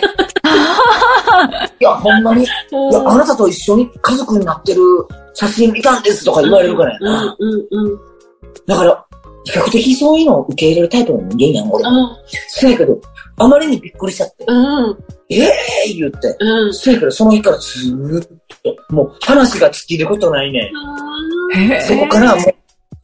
[1.80, 2.44] や、ほんまに。
[2.44, 4.80] いや、あなたと一緒に家族になってる
[5.34, 7.36] 写真見たんですとか言われるからやうんな。
[7.38, 7.98] うんうん。
[8.66, 9.04] だから、
[9.44, 11.84] 比較的そういうのを受け入れるタイプの人間やん、俺。
[11.84, 11.90] あ
[12.48, 12.98] せやけど、
[13.36, 14.96] あまりにびっくりしちゃって、うん。
[15.28, 16.34] ええー、言って。
[16.40, 16.74] うん。
[16.74, 18.26] せやけど、その日からずーっ
[18.62, 20.72] と、もう話が尽きることないね。
[21.86, 22.44] そこからもう、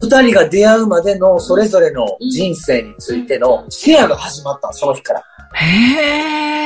[0.03, 5.23] 二人が出会うまでのそれぞれの人生についてのシェアが始まったのその日から。
[5.55, 6.61] へえ。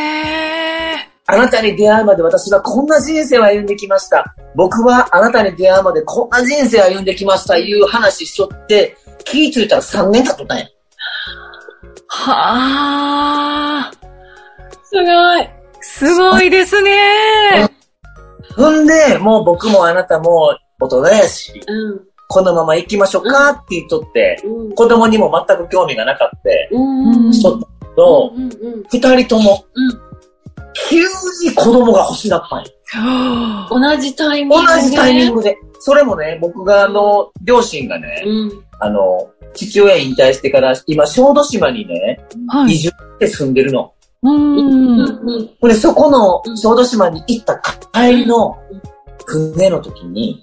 [1.27, 4.35] あなたに出会うまで私はこんな人生を歩んできました。
[4.55, 7.57] 僕はあなたに出会うまでこんな人生を歩んできました。
[7.57, 10.65] いう話しとって、気ぃついたら3年経っとったんや。
[12.09, 13.93] はあ。
[14.85, 15.49] すごい。
[15.81, 17.71] すごいですね。
[18.57, 22.14] ほんで、もう僕もあなたも大人やし、うん。
[22.35, 24.75] このまま行きましょうかって言っとって、うん。
[24.75, 27.33] 子供にも全く興味がなかったうん。
[27.33, 28.33] しとったけど、
[28.91, 29.91] 二人ともうん。
[30.91, 30.99] 急
[31.49, 32.65] に子供が欲しなったんや。
[32.97, 34.83] はあ同じタイミン同グで。
[34.83, 35.57] じタイミングで。
[35.79, 38.65] それもね、僕があの、両親がね、うん。
[38.81, 42.19] あの、父親引退してから、今、小豆島にね、
[42.49, 42.73] はい。
[42.73, 43.93] 移住して住んでるの。
[44.25, 44.29] う。
[44.29, 47.61] んで、そこの小豆島に行った
[47.93, 48.57] 帰りの
[49.27, 50.43] 船の時に、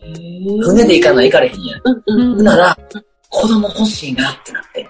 [0.64, 1.82] 船で行かない行かれへんやん。
[2.06, 2.78] うんなら、
[3.30, 4.82] 子供欲しいなってなって。
[4.82, 4.86] へ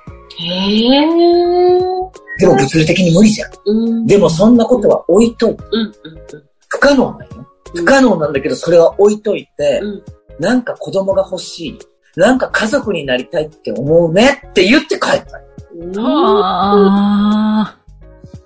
[0.85, 1.01] え。
[2.39, 3.51] でも物理的に無理じゃん。
[3.65, 4.05] うん。
[4.05, 7.47] でもそんなことは置いといて、うんうん不可能なんよ。
[7.75, 10.03] 不可能なんだけど、それは置いといて、うん
[10.39, 11.79] なんか子供が欲しい。
[12.15, 15.41] なんか家族になりたいって思うねって言って帰った。
[15.97, 17.77] あ。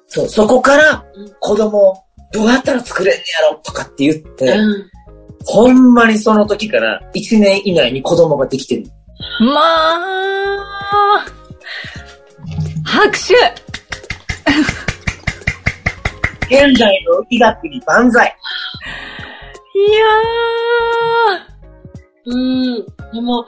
[0.08, 2.04] そう、そこからうん子供
[2.34, 4.90] どうやったら作れんねやろとかって言って、うん。
[5.44, 8.86] ほんまにその時から1年以内に子供ができてる。
[9.40, 11.26] まあ。
[12.86, 13.34] 拍手
[16.46, 18.36] 現在の医学に万歳。
[19.76, 20.06] いや
[22.28, 22.86] うん。
[23.14, 23.46] でも、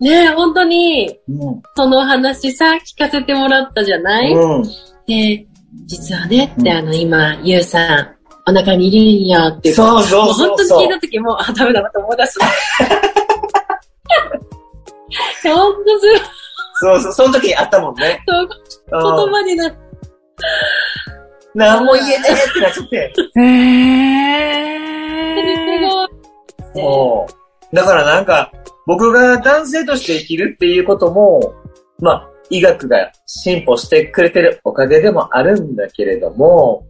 [0.00, 1.62] ねえ、本当に、うん。
[1.76, 4.62] その話さ、聞かせてもらったじゃない、うん。
[5.06, 5.46] で、
[5.86, 8.15] 実はね、ってうんあの、今、ゆうさん、
[8.48, 9.74] お腹にいるんやっていう。
[9.74, 12.38] そうそう本当に聞いた時も、あ、ダメだなと思い出す。
[15.44, 16.18] ほんとする。
[16.80, 18.22] そうそう、その時にあったもんね。
[18.28, 18.48] そう
[18.90, 19.74] 言うん葉にな。
[21.54, 23.12] 何も言えねえってなっちゃって。
[23.36, 23.40] ー。
[23.40, 25.46] へー。
[25.80, 26.08] すごい。
[26.74, 27.26] そ
[27.72, 27.74] う。
[27.74, 28.52] だからなんか、
[28.86, 31.54] 僕が男性として生きるっていうことも、
[31.98, 36.86] まあ、医学が進歩してくれてるおかげでもあるんだけれども、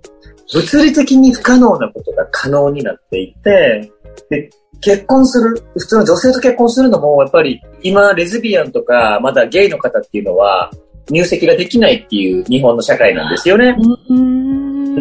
[0.54, 3.92] 物理的に不可能なことが可能になっていて、
[4.30, 10.70] で、結婚する、普通の女性と結婚するのも、やっぱり今、レズビアンとか、まだゲイの方っていうのは、
[11.10, 13.76] 入籍ができないっていう日本の社会なんですよね。
[14.08, 14.96] うん。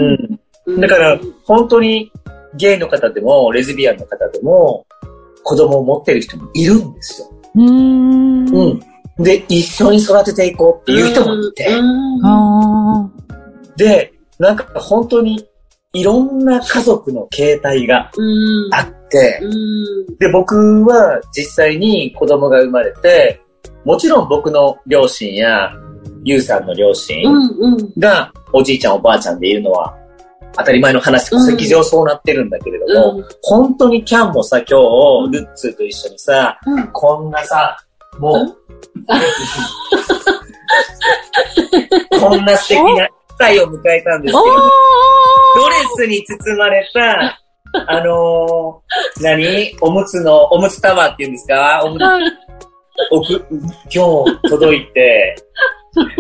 [0.68, 0.82] うん。
[0.82, 2.12] だから、本当に
[2.56, 4.86] ゲイの方でも、レズビアンの方でも、
[5.44, 7.28] 子供を持ってる人もいるんですよ。
[7.56, 8.50] うん。
[8.50, 8.80] うん。
[9.18, 13.10] で、一緒に育てていこうっていう人もいて、うんあ
[13.78, 15.48] で、なんか本当に
[15.94, 18.70] いろんな家族の形態がうん。
[18.74, 20.18] あって、うん。
[20.18, 23.42] で、僕は実際に子供が生まれて、
[23.86, 25.72] もちろん僕の両親や、
[26.24, 27.24] ゆうさんの両親。
[27.98, 29.96] がおじいちゃんおばあちゃんでいるのは
[30.58, 34.66] 当たり前の話、戸籍上そうなってるんだけれども、うん本当にキャンもさ、今
[35.30, 37.78] 日、ルッツーと一緒にさ、うんこんなさ、
[38.20, 38.58] もう、
[42.20, 44.46] こんな素敵な会を迎えたんですけど、お
[45.60, 47.40] ドレスに包まれた、
[47.88, 49.76] あのー、何？
[49.82, 51.82] おむつの、おむつタワーっていうんですか？
[51.84, 53.46] おむつ、
[53.94, 55.36] 今日届いて、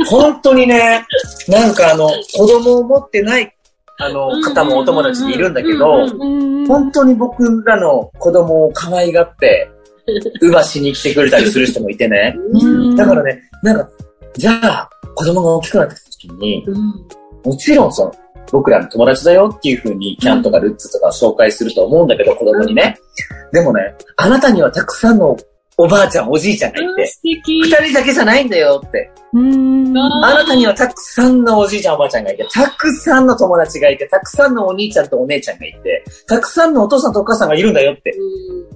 [0.07, 1.05] 本当にね、
[1.47, 3.53] なんかあの、子供を持ってない、
[3.99, 9.69] あの、方もお友達にいるんだけど、うん本当に僕らの子供を可愛がって、
[10.41, 12.35] うばしに来てくれたりする人もいてね。
[12.53, 12.95] うん。
[12.95, 13.87] だからね、なんか、
[14.35, 15.95] じゃあ、子供が大きくなって
[16.27, 17.05] 時に、うん。
[17.43, 18.13] もちろんその、
[18.51, 22.97] 僕らの友達だよっていう風に、キャンとかルッツとか紹介すると思うんだけど、子供にね。
[23.51, 25.35] でもね、あなたにはたくさんの
[25.77, 27.11] おばあちゃん、おじいちゃんがいて。
[27.23, 29.11] 二人だけじゃないんだよって。
[29.33, 38.15] うんああなたにはたくさんのおじいちゃんおばあちゃんがいて、たくさんの友達がいて、たくさんのお兄ちゃんとお姉ちゃんがいて、たくさんのお父さんとお母さんがいるんだよって。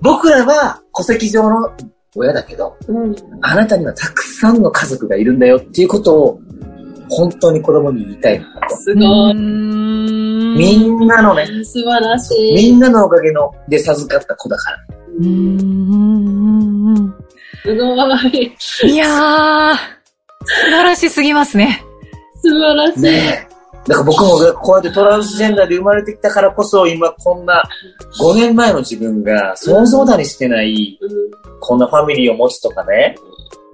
[0.01, 1.71] 僕らは戸籍上の
[2.15, 3.15] 親だけど、うん。
[3.41, 6.39] あなたにはたくさんの家族がいるんだよっていうことを、
[7.09, 8.75] 本当に子供に言いたいなと。
[8.77, 9.33] すごい。
[9.33, 12.53] みんなのね、素晴らしい。
[12.55, 14.77] みんなのおかげので授かった子だから。
[15.21, 17.13] うん。
[17.63, 17.95] すご
[18.29, 18.55] い。
[18.83, 21.83] いやー、素晴らしすぎますね。
[22.41, 23.01] 素晴らしい。
[23.01, 23.49] ねえ。
[23.87, 27.45] だから僕もこうやってトランスジェンダーで生まれてきたからこそ、今こん。
[27.45, 27.67] な
[28.21, 30.99] 5年前の自分が想像だにしてない、
[31.59, 31.79] こん。
[31.79, 33.15] なファミリーを持つとかね。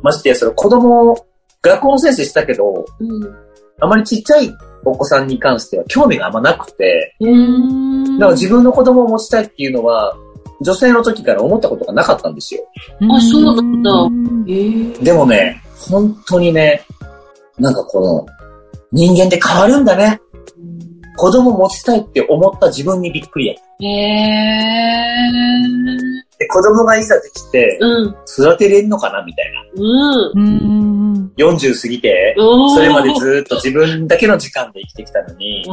[0.02, 1.26] ましてや、それ子供を、
[1.70, 3.36] 学校の先生したけど、うん。
[3.80, 8.20] あまりちっちゃいお子さんに関しては興味があんまなくて、うん。
[8.20, 10.16] だから自分の子供を持ちたいっていうのは、
[10.62, 12.62] 女性の時から思ったことがなかったんですよ。
[13.02, 16.82] あそうなんだでもね、本当にね、
[17.60, 18.26] なんかこの、
[18.92, 20.22] 人間って変わるんだね。
[21.18, 23.54] 子供持ちたいって思った自分にびっくりや。
[23.82, 23.86] へ
[26.40, 28.16] で、子供がいざできて、うん。
[28.28, 30.40] 育てれんのかなみたいうん。
[30.40, 30.95] うん。
[31.38, 31.46] な。
[31.46, 35.66] 40過ぎて、それまでずーっと自分だけの時間で生きてきたのに、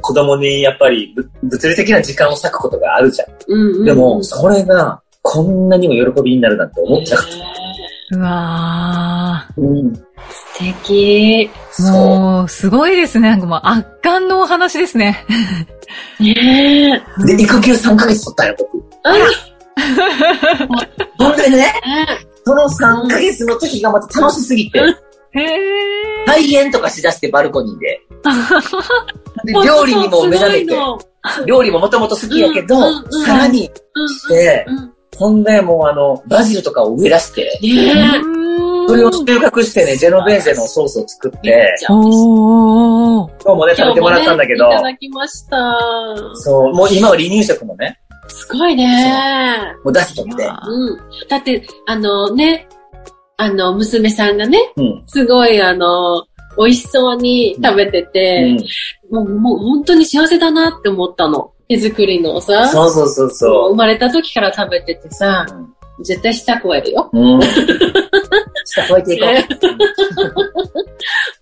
[0.00, 3.28] 子供にやっぱりぶ物理的な時間を割くことがあるじゃん。
[3.48, 3.84] うんうん。
[3.84, 7.20] でも、それがこんなにも喜びになるなんて思っちゃう。
[8.10, 9.94] うわうん。
[9.94, 10.02] 素
[10.58, 11.50] 敵。
[11.80, 13.30] もう、すごいですね。
[13.30, 15.24] なんかもう圧巻のお話ですね。
[16.18, 17.26] ねえ。
[17.26, 18.82] で、育休3ヶ月取ったよ、僕。
[19.04, 19.14] あ
[21.18, 22.06] ほんでね、ら
[22.48, 24.94] その3ヶ月の時がまた楽しすぎて、へー。
[26.26, 28.00] 肺炎とかしだしてバルコニーで。
[29.44, 30.74] で料理にも目覚めて、
[31.44, 32.76] 料理ももともと好きやけど、
[33.26, 34.92] さらにして、うん。
[35.18, 38.22] ほんでもうあの、バジルとかを植え出して、ね
[38.88, 41.74] それを収穫してね、ジェノベーゼのソースを作って。
[41.86, 42.08] 今日
[43.44, 43.76] もね、え。
[43.76, 45.56] 食べてもらったんだけどいただきました。
[46.36, 49.74] そう、もう今は離乳食もね、すごいね。
[49.84, 50.98] もう出しとって、うん。
[51.28, 52.68] だって、あのね、
[53.36, 55.02] あの、娘さんがね、うん。
[55.06, 56.24] すごいあの、
[56.56, 58.56] 美味しそうに食べてうて、ん、
[59.14, 61.52] もう、もう本当に幸せだなって思ったの。
[61.68, 65.46] 手作りのさ、そうそうそうそ生まれた時から食べててさ、
[66.02, 67.10] 絶対舌加えるよ。
[67.12, 67.18] う。
[67.18, 67.40] うん。
[68.64, 69.48] 下超えていこね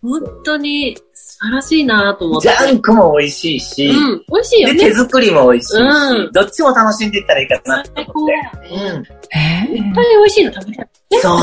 [0.03, 2.41] 本当に素晴らしいなと思う。
[2.41, 2.49] って。
[2.49, 4.95] ジャンクも美味しいし、うん、美味しいよで、ね手。
[4.95, 8.69] 作りも美味しいし、うんどっちも楽しんでいったらいいかなって最高思って。
[8.77, 9.09] だよね。
[9.31, 10.89] へいっぱい美味しいの食べたい。
[11.11, 11.21] うん。
[11.21, 11.39] そう。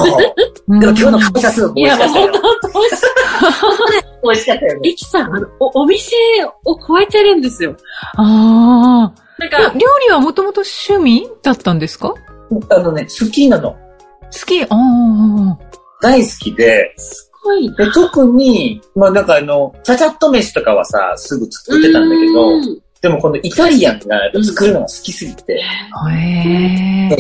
[0.70, 0.80] ー。
[0.80, 2.56] でも今日のかぼちゃスープいや、美味しかったよもう本。
[2.62, 3.06] 当美味しい。
[4.24, 4.90] 美味しかったよね。
[4.90, 6.16] イキさん、あの、お、お店
[6.66, 7.76] を超えてるんですよ。
[8.16, 8.24] あ
[9.40, 9.74] なんー。
[9.78, 12.14] 料理はもともと趣味だったんですか？
[12.70, 13.72] あのね、好きなの。
[13.72, 13.78] 好
[14.46, 14.64] き？
[14.64, 15.60] ああ。
[16.02, 17.76] 大好きで、すごいな。
[17.86, 25.62] で特に、まあなんかあの、チャチャッと飯とかはさ、すぐ作ってたんだけど、うんでもこのイタリアンが作るのが好きすぎて、
[26.10, 27.18] へー。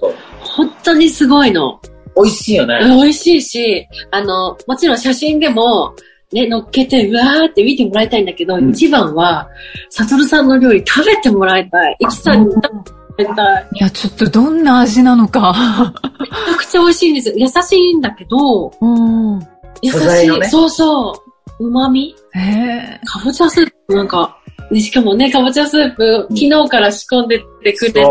[0.00, 1.80] そう本当にすごいの。
[2.14, 2.78] 美味しいよね。
[2.84, 5.92] 美味しいし、あの、もちろん写真でも、
[6.32, 9.48] ね、乗っけて、うわーって見てもらいたいんだけど、うん一番は、
[9.90, 11.96] サトルさんの料理食べてもらいたい。
[11.98, 12.54] イキさんに
[13.18, 13.68] 食べたい。
[13.72, 15.92] いや、ちょっとどんな味なのか。
[16.20, 17.34] めちゃくちゃ美味しいんですよ。
[17.36, 19.40] 優しいんだけど、うん。
[19.82, 20.40] 優しい。
[20.40, 21.12] ねそうそ
[21.60, 21.64] う。
[21.66, 24.36] 旨味へかぼちゃスープなんか、
[24.70, 27.92] でしかもね、かぼちゃスープ、昨日から仕込んでってくれ。
[27.92, 28.04] て、へ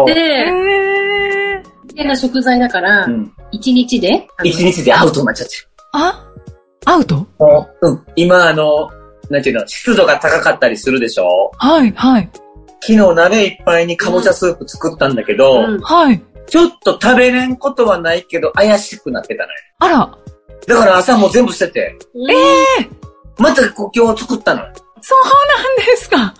[0.49, 1.63] ー。
[1.95, 3.33] 変な食材だからう、ん。
[3.51, 5.55] 一日で、一日でアウトになっちゃって
[5.91, 6.25] あ
[6.85, 7.27] アウト？
[7.81, 8.05] うん。
[8.15, 8.89] 今あの、
[9.29, 11.51] なんていうの、湿度が高かったりするでしょ？
[11.57, 12.29] はい、はい、
[12.85, 16.21] 昨日鍋いっぱいにかぼちゃスープ作ったんだけど、うんはい。
[16.47, 19.57] ちょっと食べれんことはないけど怪しくなってたのよ。
[19.79, 20.17] あら、
[20.67, 21.97] だから朝もう全部捨てて、
[22.79, 22.89] え
[23.41, 24.73] またこう今日作ったのよ。
[25.01, 25.19] そう
[25.67, 26.33] なんですか。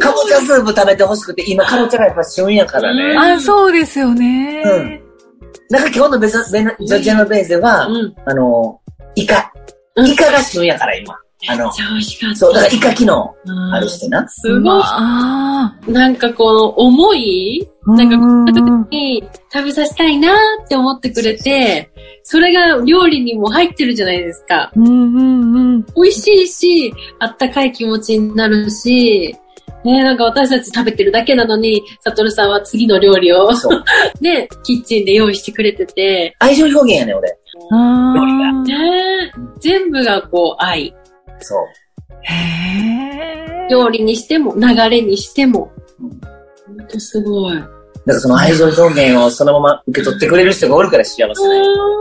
[0.00, 3.16] かぼちゃスープ食べてほしくて、今かぼちゃがやっぱ旬やからうんね。
[3.16, 4.62] あ、そうですよね。
[4.64, 5.00] うん
[5.70, 8.14] なんか今日のベザベナジョジェノベーゼは、うん。
[8.26, 8.80] あの、
[9.14, 9.52] イカ。
[9.96, 11.16] うんイカが旬やから今。
[11.48, 11.72] あの。
[12.34, 14.26] そう、だからイカ機能うんあるしてな。
[14.28, 14.82] すごい。
[14.84, 17.92] あなんかこの思いあ。
[17.92, 19.22] なんかうんに
[19.52, 20.34] 食べさせたいな
[20.64, 21.90] って思ってくれて、
[22.22, 24.72] それが料理にも入ってるじゃないですか。
[24.74, 25.82] うんうんうん。
[25.94, 29.36] 美味しいし、あったかい気持ちになるし、
[29.84, 33.50] ねなんか私たち食べてるだけなのに、サトルさんは次の料理を。
[34.20, 37.36] ね、キッチンで用意してくれてて、愛情表現やね、俺。
[37.70, 40.94] あね全部がこう愛。
[41.44, 41.58] そう。
[41.58, 42.32] あ。
[42.32, 43.68] へえ。
[43.70, 45.70] 料理にしても、流れにしても。
[46.66, 47.56] ほんとすごい。
[47.56, 47.72] だか
[48.06, 51.34] らその愛情表現をそのまま受け取ってくれる人がおるから幸せね。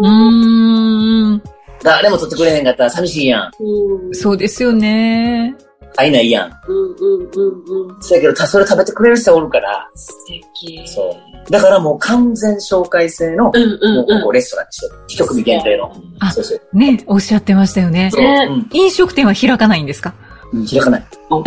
[0.01, 1.41] うーん。
[1.81, 3.51] 誰も取ってくれへんかったら寂しいやん。
[3.59, 4.15] うん。
[4.15, 5.55] そうですよね。
[5.95, 6.51] 愛ないやん。
[6.67, 8.01] うんうんうんうん。
[8.01, 10.83] そうやけど、たそれ食べてくれる人がおるから、素敵。
[10.87, 11.32] そう。
[11.49, 14.93] だからもう完全紹介制の、もうんうんうここレストランにしてる。
[15.07, 15.91] 一組限定の。
[16.19, 16.77] あそうそう。
[16.77, 18.09] ね、おっしゃってましたよね。
[18.11, 18.21] そう。
[18.21, 20.13] ねうん飲食店は開かないんですか？
[20.53, 20.65] うん。
[20.67, 21.43] 開かないうん。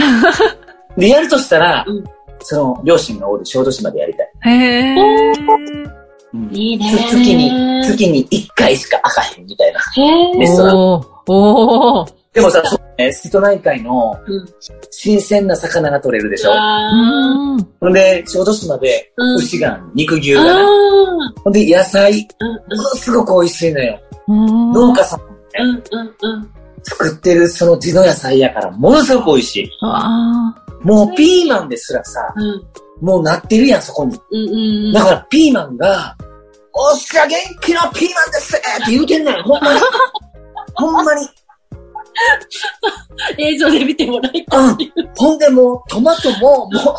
[1.01, 2.05] で、やるとしたらうん、
[2.41, 4.31] その、両親がおる小豆島でやりたい。
[4.53, 4.95] へえ。
[6.35, 7.51] うんいいねつ月に、
[7.85, 9.81] 月に1回しか開かへんみたいな。
[9.81, 14.47] へーレストランおーおーでもさ、そうね、瀬戸内海のうん
[14.91, 16.53] 新鮮な魚が取れるでしょ。
[16.53, 17.65] あうん。
[17.81, 20.51] ほんで、小豆島でうん牛が、肉牛ーがね。
[20.51, 20.67] あ
[21.45, 22.77] ほんで、野菜、ー。
[22.77, 24.01] ものすごく美味しいのよ。
[24.29, 25.83] うん農家さんうんうん
[26.23, 26.51] うんうん。
[26.83, 29.71] 作ってるその地の野菜やから、ものすごく美味しい。
[29.83, 32.67] あもうピーマンですらさ、うん
[33.01, 34.19] もうなってるやん、そこに。
[34.31, 34.93] うんうん。
[34.93, 36.17] だからピーマンが、
[36.73, 39.81] おっしゃ、元気なピーマンですって言うてんのよ、ほんまに。
[40.75, 41.29] ほんまに。
[43.39, 44.61] 映像で見てもらいたい。
[44.61, 44.77] うん。
[45.17, 46.95] ほんでもう、トマトも、も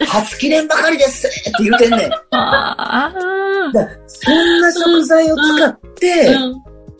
[0.00, 2.10] う、初記念ばかりですって言うてんねん。
[2.10, 2.76] だかあ。
[2.78, 3.12] あ
[4.06, 6.54] そんな食材を使って、う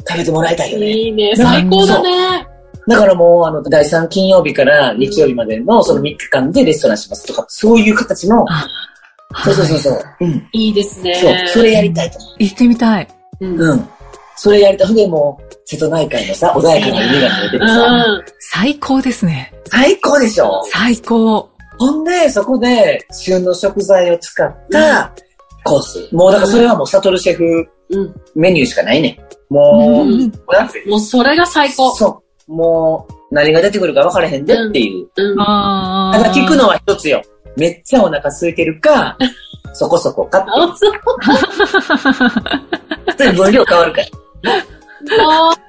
[0.09, 0.81] 食べてもらいたいよん。
[0.81, 0.91] ね。
[0.91, 1.35] いいね。
[1.37, 2.47] 最高だね。
[2.89, 8.47] だからもう、あの、第3金曜日から日曜日までのその3日間でレストランしますとか、そういう形の、
[9.45, 10.03] そうそうそうそう。
[10.21, 10.49] うん。
[10.53, 11.15] いいですね。
[11.15, 12.19] そう、それやりたいと。
[12.39, 13.09] 行ってみたい。
[13.41, 13.89] うん。
[14.39, 14.43] うん。
[14.43, 14.87] それやりたい。
[14.87, 18.25] ほんでもう、瀬戸内海のさ、穏やかな海が見えててさ、うん。
[18.39, 19.53] 最高ですね。
[19.67, 20.63] 最高でしょ？
[20.73, 21.49] 最高。
[21.79, 25.13] ほんで、そこで、旬の食材を使った
[25.65, 26.09] コース。
[26.13, 28.15] もう、だからそれはもう、サトルシェフうん。
[28.35, 29.19] メニューしかないね。
[29.49, 30.33] もう、うん
[30.87, 31.95] もうそれが最高。
[31.95, 32.53] そう。
[32.53, 35.09] もう、何が出てくるか分からへんでっていう。
[35.17, 35.41] うん。
[35.41, 37.23] あただ聞くのは一つよ。
[37.57, 39.17] めっちゃお腹空いてるか、
[39.73, 40.45] そこそこかっ
[43.17, 43.33] て。
[43.33, 44.07] 分量変わるから。
[44.45, 45.69] もう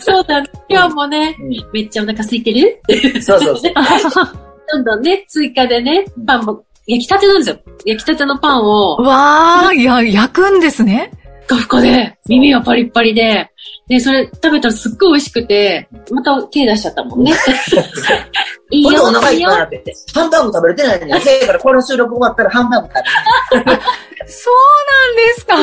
[0.00, 0.48] そうだね。
[0.68, 2.80] 今日もね、うめっちゃお腹空いてる？
[3.18, 3.74] ん、そうそうそう。
[4.72, 7.58] どんどんね、追加でね、パンも、焼きたてなんですよ。
[7.84, 11.10] 焼きたてのパンを、わー、いや、焼くんですね。
[11.42, 13.50] ふかふかで、耳はパリッパリで、
[13.88, 17.32] で、それ食べたらすっごい美味しくて、また手出しちゃったもんね。
[18.70, 19.64] いいよ、お腹いっぱいにな。
[19.64, 19.94] ってて。
[20.14, 23.80] ハンバーグ食べれてないのに、だからこの収録終わったらハンバーグ食べる。
[24.26, 24.54] そう
[24.90, 25.56] なんですか。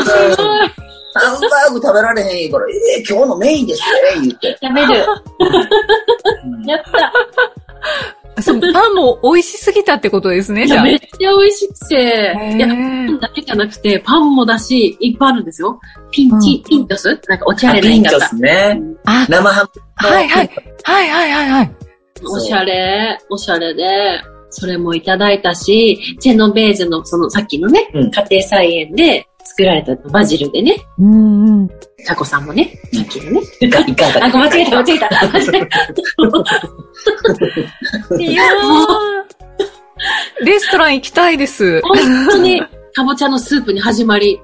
[1.14, 4.58] ハンバーグ食べられへんから、えー、今日のメインですね、言って。
[4.62, 5.06] 食べる。
[6.46, 7.12] うんやった。
[8.42, 10.84] そう、パンも美味しすぎたってことですね、じゃあ。
[10.84, 15.80] めっちゃ美味しくて、へいや、パーンだけじゃなくて、パンもだし、いっぱいあるんですよ。
[16.12, 17.08] ピンチ、うピントス？
[17.28, 18.20] なんかおしゃあれなピンチョ。
[18.22, 18.80] スね。
[19.06, 19.70] あ、生ハム
[20.02, 20.16] の。
[20.16, 20.50] はいはい。
[20.84, 21.72] はいはいはいはい。
[22.24, 23.84] おしゃれ、おしゃれで、
[24.50, 31.70] それもいただいたし、ジェノベーゼのそのさっきのね、うん家庭菜園で作られたバジルでね、うんうん。
[32.06, 33.42] タコさんもね、さっきのね。
[33.60, 35.10] いかかんかあ、間違えた、 間違えた。
[35.28, 35.84] 間違えた
[38.24, 41.82] いやーレストラン行きたいです。
[41.82, 41.98] 本
[42.30, 42.62] 当に、
[42.94, 44.40] かぼちゃのスープに始まり、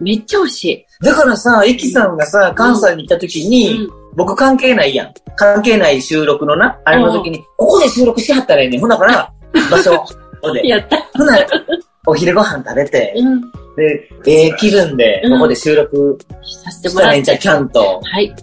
[0.00, 0.86] めっちゃ美味しい。
[1.04, 5.14] だからさ、エキさんがさ、関西に行った時に、うん僕関係ないやん。
[5.34, 8.80] 関係ない収録のな、あれの時に、ここで収録しはったらええねん。
[8.80, 9.32] ほんだから、
[9.68, 10.04] 場所、
[10.54, 10.68] で。
[10.68, 10.96] やった。
[11.18, 11.36] ほな、
[12.06, 13.42] お昼ご飯食べて、うん。
[13.76, 16.16] で、ええ気分で、ここで収録
[16.62, 17.42] させてしたらええんちゃう、もらって。
[17.42, 18.00] ちゃんと。
[18.02, 18.28] はい。
[18.28, 18.36] うん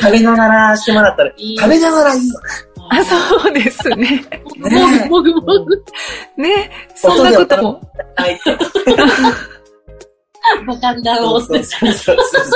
[0.00, 2.40] 食べながらしてもらったら、いい食べながらいいよ
[2.88, 3.96] あ、そうですね。
[3.96, 4.24] ね。
[5.10, 5.84] もぐもぐもぐ。
[6.36, 6.70] ね。
[6.94, 7.82] そんなことも。
[8.16, 8.50] はいって。
[10.66, 11.62] わかんだろうって。
[11.64, 12.46] そうそうそう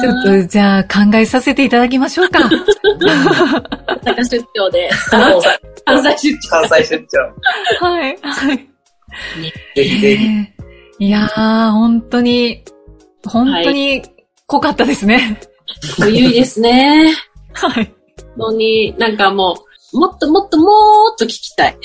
[0.00, 2.40] ちょっと、じゃあ考えさせていただきましょうか。
[2.40, 2.48] 大
[4.14, 4.90] 阪出張で。
[5.84, 6.48] 関西出張。
[6.48, 7.06] 関西出
[7.80, 7.86] 張。
[7.86, 8.18] はい。
[8.22, 8.56] はい。
[9.76, 10.26] ぜひぜひ。
[11.06, 12.64] いやー、本当に、
[13.24, 14.02] 本当に
[14.46, 15.40] 濃かったですね。
[15.98, 17.14] ゆいですね。
[17.52, 17.94] はい。
[18.36, 19.56] 本当に、なんかも
[19.92, 20.66] う、もっともっとも
[21.14, 21.78] っと聞きたい。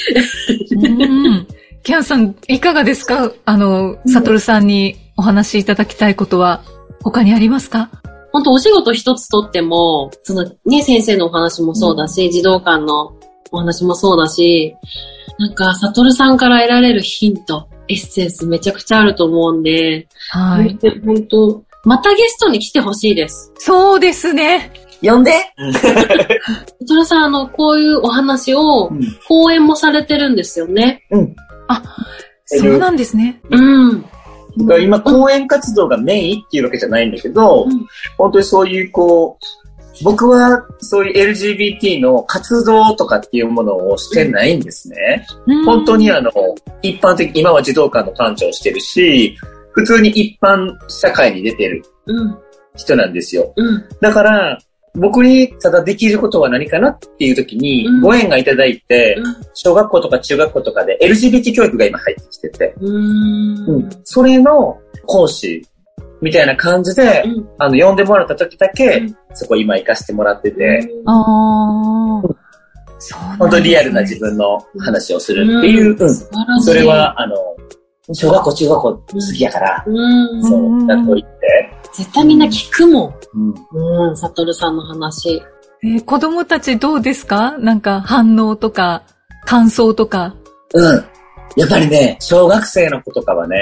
[0.72, 1.48] うん。
[1.84, 3.32] キャンさん、いかがですか？
[3.46, 6.64] あの、サトルさんにお話しいただきたいことは、
[7.04, 7.90] 他にありますか？
[8.32, 13.14] 本当お仕事一つとっても、そのね、先生のお話もそうだし、児童館の
[13.52, 14.76] お話もそうだし、
[15.38, 20.78] なんか、サトルさんから得られるヒント、エッセンスめちゃくちゃあると思うんで、はい。
[21.06, 23.52] 本当またゲストに来てほしいです。
[23.58, 24.72] そうですね。
[25.02, 25.34] 呼んで
[25.74, 31.04] サトルさん、あの、こういうお話をうん講演もされてるんですよね。
[32.46, 33.42] そうなんですね。
[33.50, 34.06] うん。
[34.58, 37.88] だから今、講演活動がメインっていうわけじゃないんだけど、うん
[38.18, 45.26] 本当にそういう、こう、僕はそういう LGBT の活動とかっていうものをしてないんですね。
[45.66, 46.32] 本当にあの、
[46.82, 49.38] 一般的、今は児童館の館長をしてるし、
[49.72, 52.38] 普通に一般社会に出てるうん。
[52.76, 53.54] 人なんですよ。
[53.56, 53.86] うん。
[54.02, 54.58] だから、
[54.96, 58.02] 僕にただできることは何かなっていう時にうん。
[58.02, 59.18] ご縁がいただいて、
[59.54, 62.76] 小学校とか中学校とかで LGBT 教育が今入ってきてて、
[64.04, 65.68] それの講師
[66.22, 67.50] みたいな感じで、うん。
[67.58, 69.18] あの、呼んでもらった時だけ、うん。
[69.34, 70.90] そこ今行かせてもらってて、
[73.38, 75.98] 本当リアルな自分の話をするっていう。
[76.62, 77.36] それは、あの、
[78.12, 79.92] 小学校、中学校好きやから、う
[80.38, 80.44] ん。
[80.44, 84.08] そうう、ん学校行って、絶対みんな聞くもうんん。
[84.10, 85.42] うん、サトルさんの話。
[85.84, 87.58] えー子供たちどうですか？
[87.60, 89.04] なんか反応とか、
[89.46, 90.36] 感想とか。
[90.74, 91.06] うん。
[91.56, 93.58] やっぱりね、小学生の子とかはね、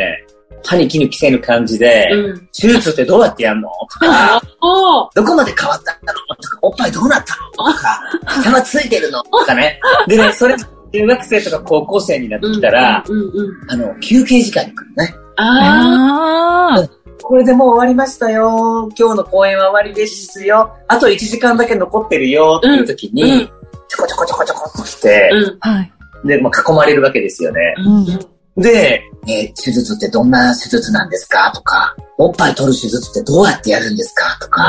[0.64, 2.48] 歯に衣着せぬ感じで、うん。
[2.54, 3.70] 手術ってどうやってやんの？
[3.92, 4.42] とか、
[5.16, 6.14] どこまで変わったの？
[6.36, 7.52] とか、おっぱいどうなったの？
[7.74, 8.02] とか、
[8.44, 9.22] 下はついてるの？
[9.24, 9.80] とかね。
[10.08, 10.56] でね、それ、
[10.94, 13.72] 中学生とか高校生になってきたら、うんうんうん。
[13.72, 15.16] あの、休憩時間に来るね。
[15.38, 16.90] あああ。
[17.24, 18.90] これでもう終わりましたよ。
[18.98, 20.76] 今日の公演は終わりですよ。
[20.88, 23.52] あと1時間だけ残ってるよっていう時に、うんうん
[23.92, 25.58] ちょこちょこちょこちょこっと来てー。、うん。
[25.60, 25.92] はい。
[26.26, 27.60] で、まあ、囲まれるわけですよね。
[27.78, 28.62] うん。
[28.62, 34.64] で、えー手術ってどんな手術なんですかとか、おっぱい取る手術ってどうやってやるんですかとか、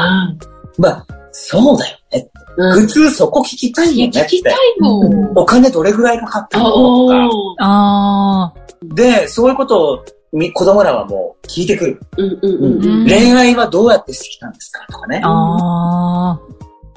[0.76, 2.28] まあ、そうだよね。
[2.56, 2.80] うん。
[2.82, 4.20] 普通そこ聞きたいよねって。
[4.20, 5.00] 聞きたいよ。
[5.34, 7.64] お金どれぐらいかかってるのとか。
[7.64, 8.54] ああ。
[8.94, 12.00] で、そういうことをみ子供らはもう聞いてくる。
[12.16, 13.06] うんうんうんうん。
[13.06, 15.20] 恋愛はどうやってしてきたんですかとかね。
[15.24, 16.40] ああ。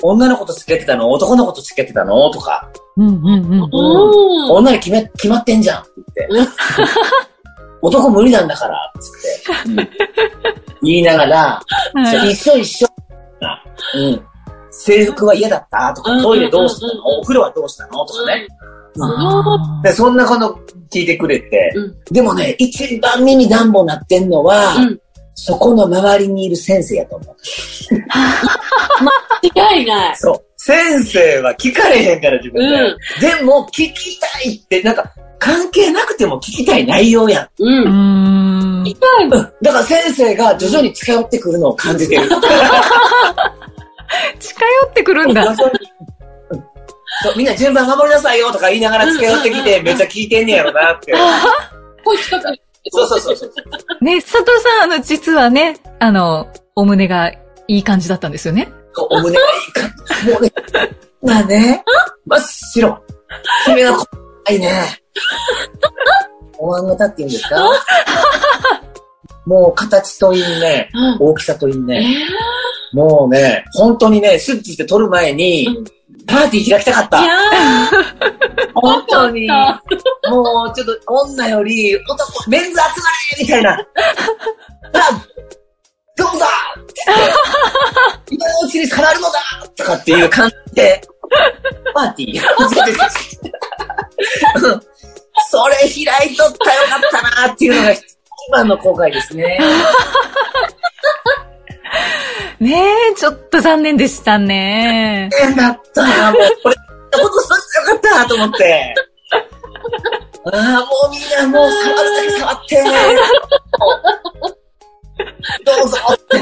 [0.01, 1.09] 女の子と付き合ってたの？
[1.09, 2.29] 男の子と付き合ってたの？
[2.31, 2.69] とか。
[2.97, 3.69] うんうんうん。
[3.71, 4.53] おー。
[4.53, 6.51] 女に決め、決まってんじゃんって言って。
[7.81, 9.89] 男無理なんだから、つって。
[10.81, 11.61] 言いながら、
[11.93, 12.87] はい一緒一緒。
[13.95, 14.21] うん。
[14.77, 15.93] 制服は嫌だった？
[15.95, 18.05] とか、うんトイレどうしたうんのお風呂はどうしたの？
[18.05, 18.47] とかね。
[19.01, 20.57] あで、そんなこと
[20.91, 21.71] 聞いてくれて。
[21.75, 24.99] うんでもね、一番耳暖房なってんのは、うん
[25.37, 27.35] そこの周りにいる先生やと思う。
[29.43, 30.15] 違いない。
[30.15, 30.45] そう。
[30.55, 32.81] 先生は聞かれへんから自分で。
[32.81, 32.97] うん
[33.39, 37.49] でも、聞きたいって、なんか、関係なくても聞きたい内容やん。
[37.61, 37.69] う。
[37.69, 38.83] んん。
[38.83, 39.39] 聞きたいもん。
[39.39, 42.29] うんだから先生が徐々に近寄ってくるのを感じてる。
[44.39, 45.55] 近寄ってくるんだ。
[45.55, 45.65] そ
[47.31, 51.13] うみんな順番守りなさいよとか言いながら近寄ってきて、めっちゃ聞いてんねやろなって。
[52.03, 52.61] 声近くに。
[52.91, 53.51] そうそうそうそう。
[54.03, 57.29] ね、佐藤さん、あの、実はね、あの、お胸が
[57.67, 58.69] いい感じだったんですよね。
[59.09, 59.91] お胸がいい感
[60.25, 60.31] じ。
[60.31, 60.51] もうね、
[61.21, 61.83] まあね、
[62.27, 62.39] 真っ
[62.73, 63.03] 白。
[63.65, 64.05] 君の子、
[64.51, 65.01] いいね。
[66.57, 67.57] お椀型って言うんですか？
[69.45, 72.17] もう形といいね、うん大きさといいえね。
[72.93, 75.85] もうね、本当にね、スッチして撮る前にうん、
[76.25, 77.17] パーティー開きたかった。
[77.17, 77.37] ーいや
[78.73, 79.49] 本当に。
[79.49, 79.81] わ
[80.29, 82.81] もう、ちょっと、女より、男、メンズ集ま
[83.37, 83.77] れみたいな。
[84.93, 85.21] さあ、
[86.15, 86.47] どうだ？
[88.29, 89.39] 今のうちに触るのだ
[89.75, 91.01] とかっていう感じで、
[91.93, 92.41] パーティー
[95.49, 98.14] それ開いとったらよかったなっていうのが一
[98.51, 99.59] 番の後悔ですね。
[102.59, 105.29] ねえ、ちょっと残念でしたね。
[105.43, 106.75] えだったな、もう、これ、
[107.21, 108.95] ことしとってよかったなと思って。
[110.45, 111.21] ああ、もうみん
[111.53, 112.83] なもう触るだけ触って。
[115.65, 116.39] どうぞって。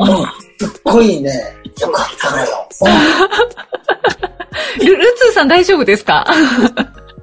[0.00, 0.26] もう
[0.58, 1.30] すっごいね、
[1.80, 2.68] よかったのよ。
[4.80, 6.26] ルルツーさん大丈夫ですか？
[6.28, 6.32] い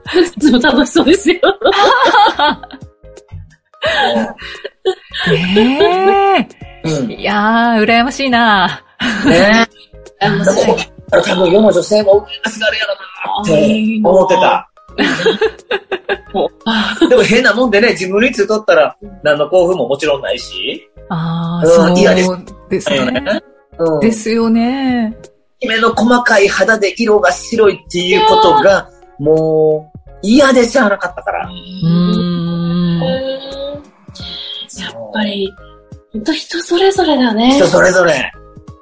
[0.39, 1.39] つも楽しそうですよ。
[5.29, 6.49] ね
[6.83, 7.11] うん。
[7.11, 7.15] え。
[7.15, 8.83] いやー、羨ましいな。
[9.25, 9.67] ね
[10.19, 10.61] あのだか
[11.11, 14.69] ら多分世の女性も羨ましがるやろなって思ってた。
[17.07, 20.89] でも変なもんでね、自分についとったら何の興奮ももちろんないし。
[21.09, 22.29] あー、うんそう嫌です
[22.69, 23.41] ですね。
[23.79, 23.99] うん。
[23.99, 25.15] ですよね。
[25.59, 28.89] きめの細かい肌で色が白いっていうことが、
[29.19, 31.47] もう嫌でしゃあなかったから。
[31.47, 32.99] うーん。
[34.79, 35.53] やっぱり、
[36.13, 37.55] 本当人それぞれだね。
[37.55, 38.31] 人それぞれ。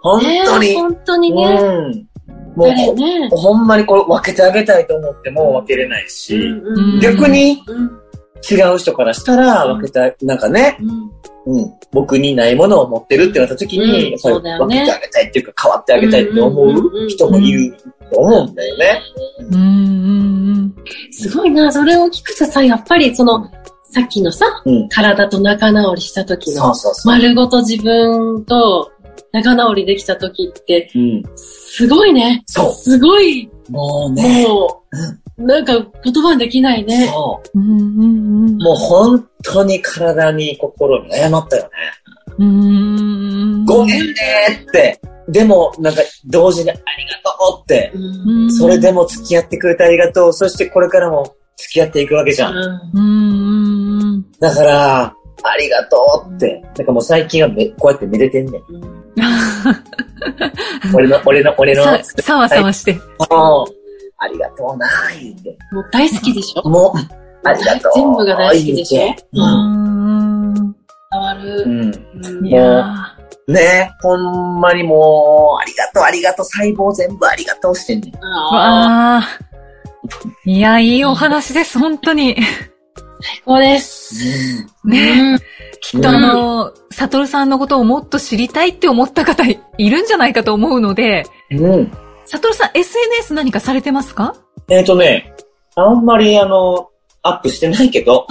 [0.01, 0.69] 本当に。
[0.69, 1.43] ね本当にね。
[1.45, 2.07] うん。
[2.55, 3.29] もうね。
[3.29, 8.05] ほ、ほんまにこれ分けてあげたいと思っても分けれないし、うん逆にうん。
[8.49, 11.11] 違う人からしたら分けた、なんかね、うん。
[11.47, 17.75] うん、僕にないものを持ってるってなった時うんに、分けてあげたいっていうか変わってあげたいって思うんうんうんうんう人もいる
[18.11, 19.01] と思うんだよね。
[19.51, 20.34] うんうん
[21.11, 23.49] すごいな、それを聞くとさ、やっぱりその、
[23.84, 24.89] さっきのさ、うん。
[24.89, 26.74] 体と仲直りした時の。
[27.05, 28.91] 丸ごと自分と
[29.32, 31.24] 仲直りできた時って、うん。
[31.36, 32.43] すごいね。
[32.45, 34.84] そうすごい、もうね、も
[35.38, 37.07] う、なんか言葉にできないね。
[37.07, 38.63] そうんうんうんう。
[38.63, 41.70] もう本当に体に心に謝ったよね。
[42.39, 44.13] うんごめんね
[44.67, 44.99] って。
[45.27, 47.91] でも、なんか、同時にありがとうって。
[47.95, 50.33] うんそれでも付き合ってくれてありがとう。
[50.33, 52.53] そしてこれからも付き合っていくわけじゃん。
[52.53, 52.63] うん
[52.93, 55.01] うんうんだから、
[55.43, 56.61] ありがとうって。
[56.77, 58.61] なんかもう最近はめこうやってめでてんねん。
[60.93, 62.93] 俺の、俺の、俺の、さ、さわさわして。
[63.29, 63.73] もう
[64.17, 65.57] ありがとうなー言って。
[65.71, 66.69] もう大好きでしょ？
[66.69, 67.91] もう、ありがとう。
[67.95, 69.13] 全部が大好きでしょ？
[69.33, 70.75] うん。
[71.18, 71.68] ん伝わうる。
[71.68, 71.95] ん。
[72.26, 73.16] うんいや
[73.47, 78.13] ねほんまにもう、ありがとう、ありがとう、細胞全部ありがとうしてんねん。
[78.13, 79.39] ーあわあ。
[80.45, 82.36] いや、いいお話です、本当に。
[82.36, 82.41] ー
[83.22, 84.66] 最高です。
[84.84, 85.11] ね。
[85.34, 85.39] うん
[85.82, 91.91] きっとあの、サトルさんのことをもっと知りたいって思った方いるんじゃないかと思うので、うん。
[92.26, 94.36] サトルさん SNS 何かされてますか？
[94.70, 95.32] えっ、とね、
[95.76, 96.89] あんまりあの、
[97.28, 98.28] アップしてないけど、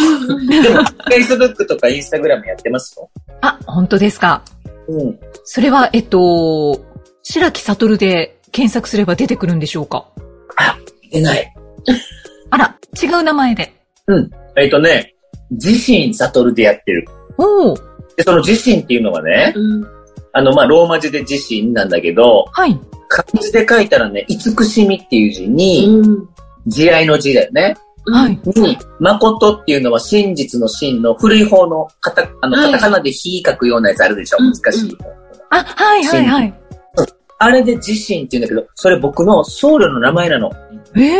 [0.62, 0.80] でも、
[1.10, 3.10] Facebook とか Instagram やってますよ。
[3.40, 4.42] あ、本当ですか。
[4.86, 5.18] うん。
[5.44, 6.80] それは、えっと、
[7.22, 10.06] 白木サトルで検索すれば出てくるんでしょうか？
[11.10, 11.54] 出ない。
[12.50, 13.74] あら、違う名前で。
[14.06, 14.30] うん。
[14.56, 15.14] えっ、とね、
[15.50, 17.08] 自身悟でやってる。
[17.38, 17.76] おお
[18.16, 19.84] で、その自身っていうのがね、うん
[20.36, 22.78] あの、まあ、ローマ字で自身なんだけど、はい。
[23.08, 26.28] 漢字で書いたらね、慈しみっていう字に、うん
[26.66, 27.76] 慈愛の字だよね。
[28.06, 28.40] はい。
[28.44, 34.38] に、誠っていうのは真実の真の古い方のカタ、あの、はいカタカナで火書くようなやつあるでしょ？
[34.40, 34.98] うん難しい。
[35.50, 36.54] あ、はいはいはい。
[37.38, 40.50] あれで自身って言うんだけど、それ僕の僧侶の名前なの。
[40.96, 41.14] ええ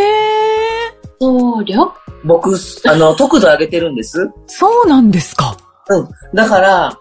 [1.20, 1.92] 僧侶？
[2.24, 2.54] 僕、
[2.86, 4.30] あの、得度あげてるんです。
[4.46, 5.56] そうなんですか。
[5.88, 6.08] うん。
[6.34, 6.98] だから、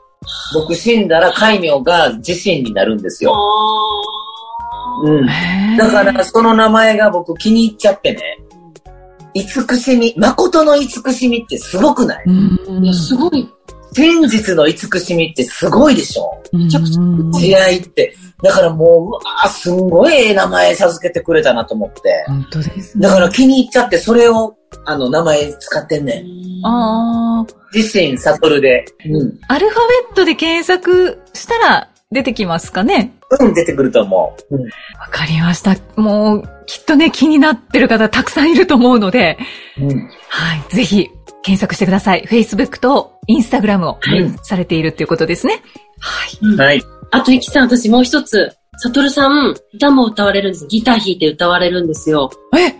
[0.53, 3.34] 僕死んだら戒名が自身になるんですよ。
[5.05, 5.29] うん。
[5.29, 8.21] へーだから、その名前が僕気に入っちゃってね。
[9.34, 12.23] 慈しみ、誠の慈しみってすごくない？
[12.25, 13.49] うんいや、すごい。
[13.95, 16.41] 真実の慈しみってすごいでしょ？
[16.51, 18.15] めちゃくちゃ慈愛って。
[18.41, 22.25] だからもう、うわーすんごいええ名前授けてくれたなと思って。
[22.27, 23.07] 本当ですね。
[23.07, 26.65] だから気に入っちゃって、それを、あの、名前使ってんねん。
[26.65, 28.86] ああ、自身、悟で。
[29.05, 29.39] うん。
[29.47, 33.14] アルファベットで検索したら出てきますかね？
[33.39, 34.55] うん、出てくると思う。
[34.55, 34.64] うん。
[34.64, 34.70] わ
[35.11, 35.76] かりました。
[35.99, 39.38] もう、きっとね、気になってる方たくさんいると思うので、
[39.78, 40.09] うん。
[40.30, 40.74] はい。
[40.74, 41.09] ぜひ、
[41.41, 42.24] 検索してください。
[42.24, 45.61] Facebook と Instagram をうんされているっていうことですね。
[45.99, 46.57] はい。
[46.57, 46.82] はい。
[47.11, 48.55] あと、イキさん、私もう一つ。
[48.78, 50.68] サトルさん、歌も歌われるんです。
[50.68, 52.32] ギター弾いて歌われるんですよ。
[52.57, 52.74] え、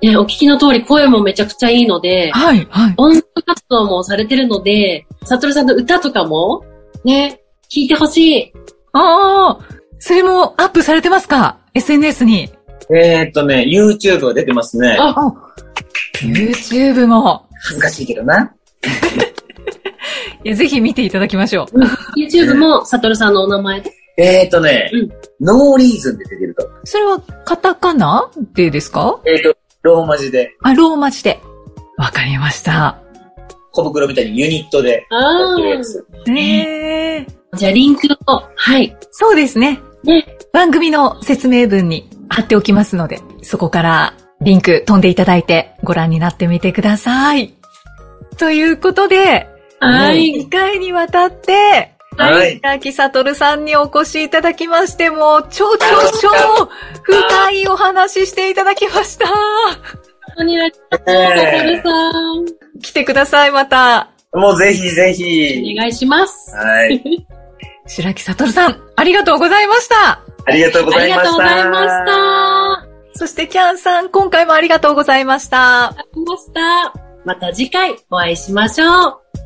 [0.00, 2.94] え、お聞きの通り声もめちゃくちゃいいので、はい、はい。
[2.96, 6.64] 音楽活動もされてるので、サトルさんの歌とかも、
[7.04, 8.52] ね、聞いてほしい。
[8.94, 9.58] ああ、
[9.98, 12.50] それもアップされてますか ?SNS に。
[12.94, 14.96] えー、っとね、YouTube が出てますね。
[14.98, 15.14] あ
[16.22, 17.46] YouTube も。
[17.66, 18.54] 恥ずかしいけどな。
[20.44, 21.78] いやぜひ見ていただきましょう。
[22.20, 23.90] YouTube もサトルさんのお名前で？
[24.18, 25.08] えー、っとね、うん
[25.40, 26.68] ノーリーズンで出てると。
[26.84, 28.30] それはカタカナ？
[28.54, 29.18] でですか？
[29.26, 31.40] えー、っと、ローマ字で、あ、ローマ字で。
[31.98, 32.98] わかりました。
[33.72, 36.06] 小袋みたいにユニットでやあってるやつ。
[36.26, 37.26] ねえ。
[37.56, 38.96] じゃあ、リンクを、はい。
[39.10, 39.80] そうですね。
[40.02, 40.26] ね。
[40.52, 47.54] 番組の説明文に貼っておきますので、そこからリンク飛んでいただいてご覧になってみてください。
[48.38, 49.48] ということで、
[49.80, 50.46] はい。
[50.46, 52.56] 2回にわたって、はい。
[52.56, 55.86] 平木悟さんにお越しいただきまして、もう、超超
[56.20, 56.28] 超
[57.02, 59.26] 深いお話していただきました。
[59.26, 59.34] 本
[60.36, 61.12] 当にありがとう、サ
[61.58, 62.80] トルさん。
[62.80, 64.10] 来てください、また。
[64.32, 65.74] もうぜひぜひ。
[65.74, 66.54] お願いします。
[66.56, 67.26] はい。
[67.86, 70.22] 白木悟さん、ありがとうございました。
[70.46, 72.04] ありがとうごありがとうざいました。
[72.04, 73.18] ございました。
[73.18, 75.86] そしてキャンさん、今回もありがとうございました。
[75.86, 77.04] ありがとうございました。
[77.24, 79.43] また次回お会いしましょう。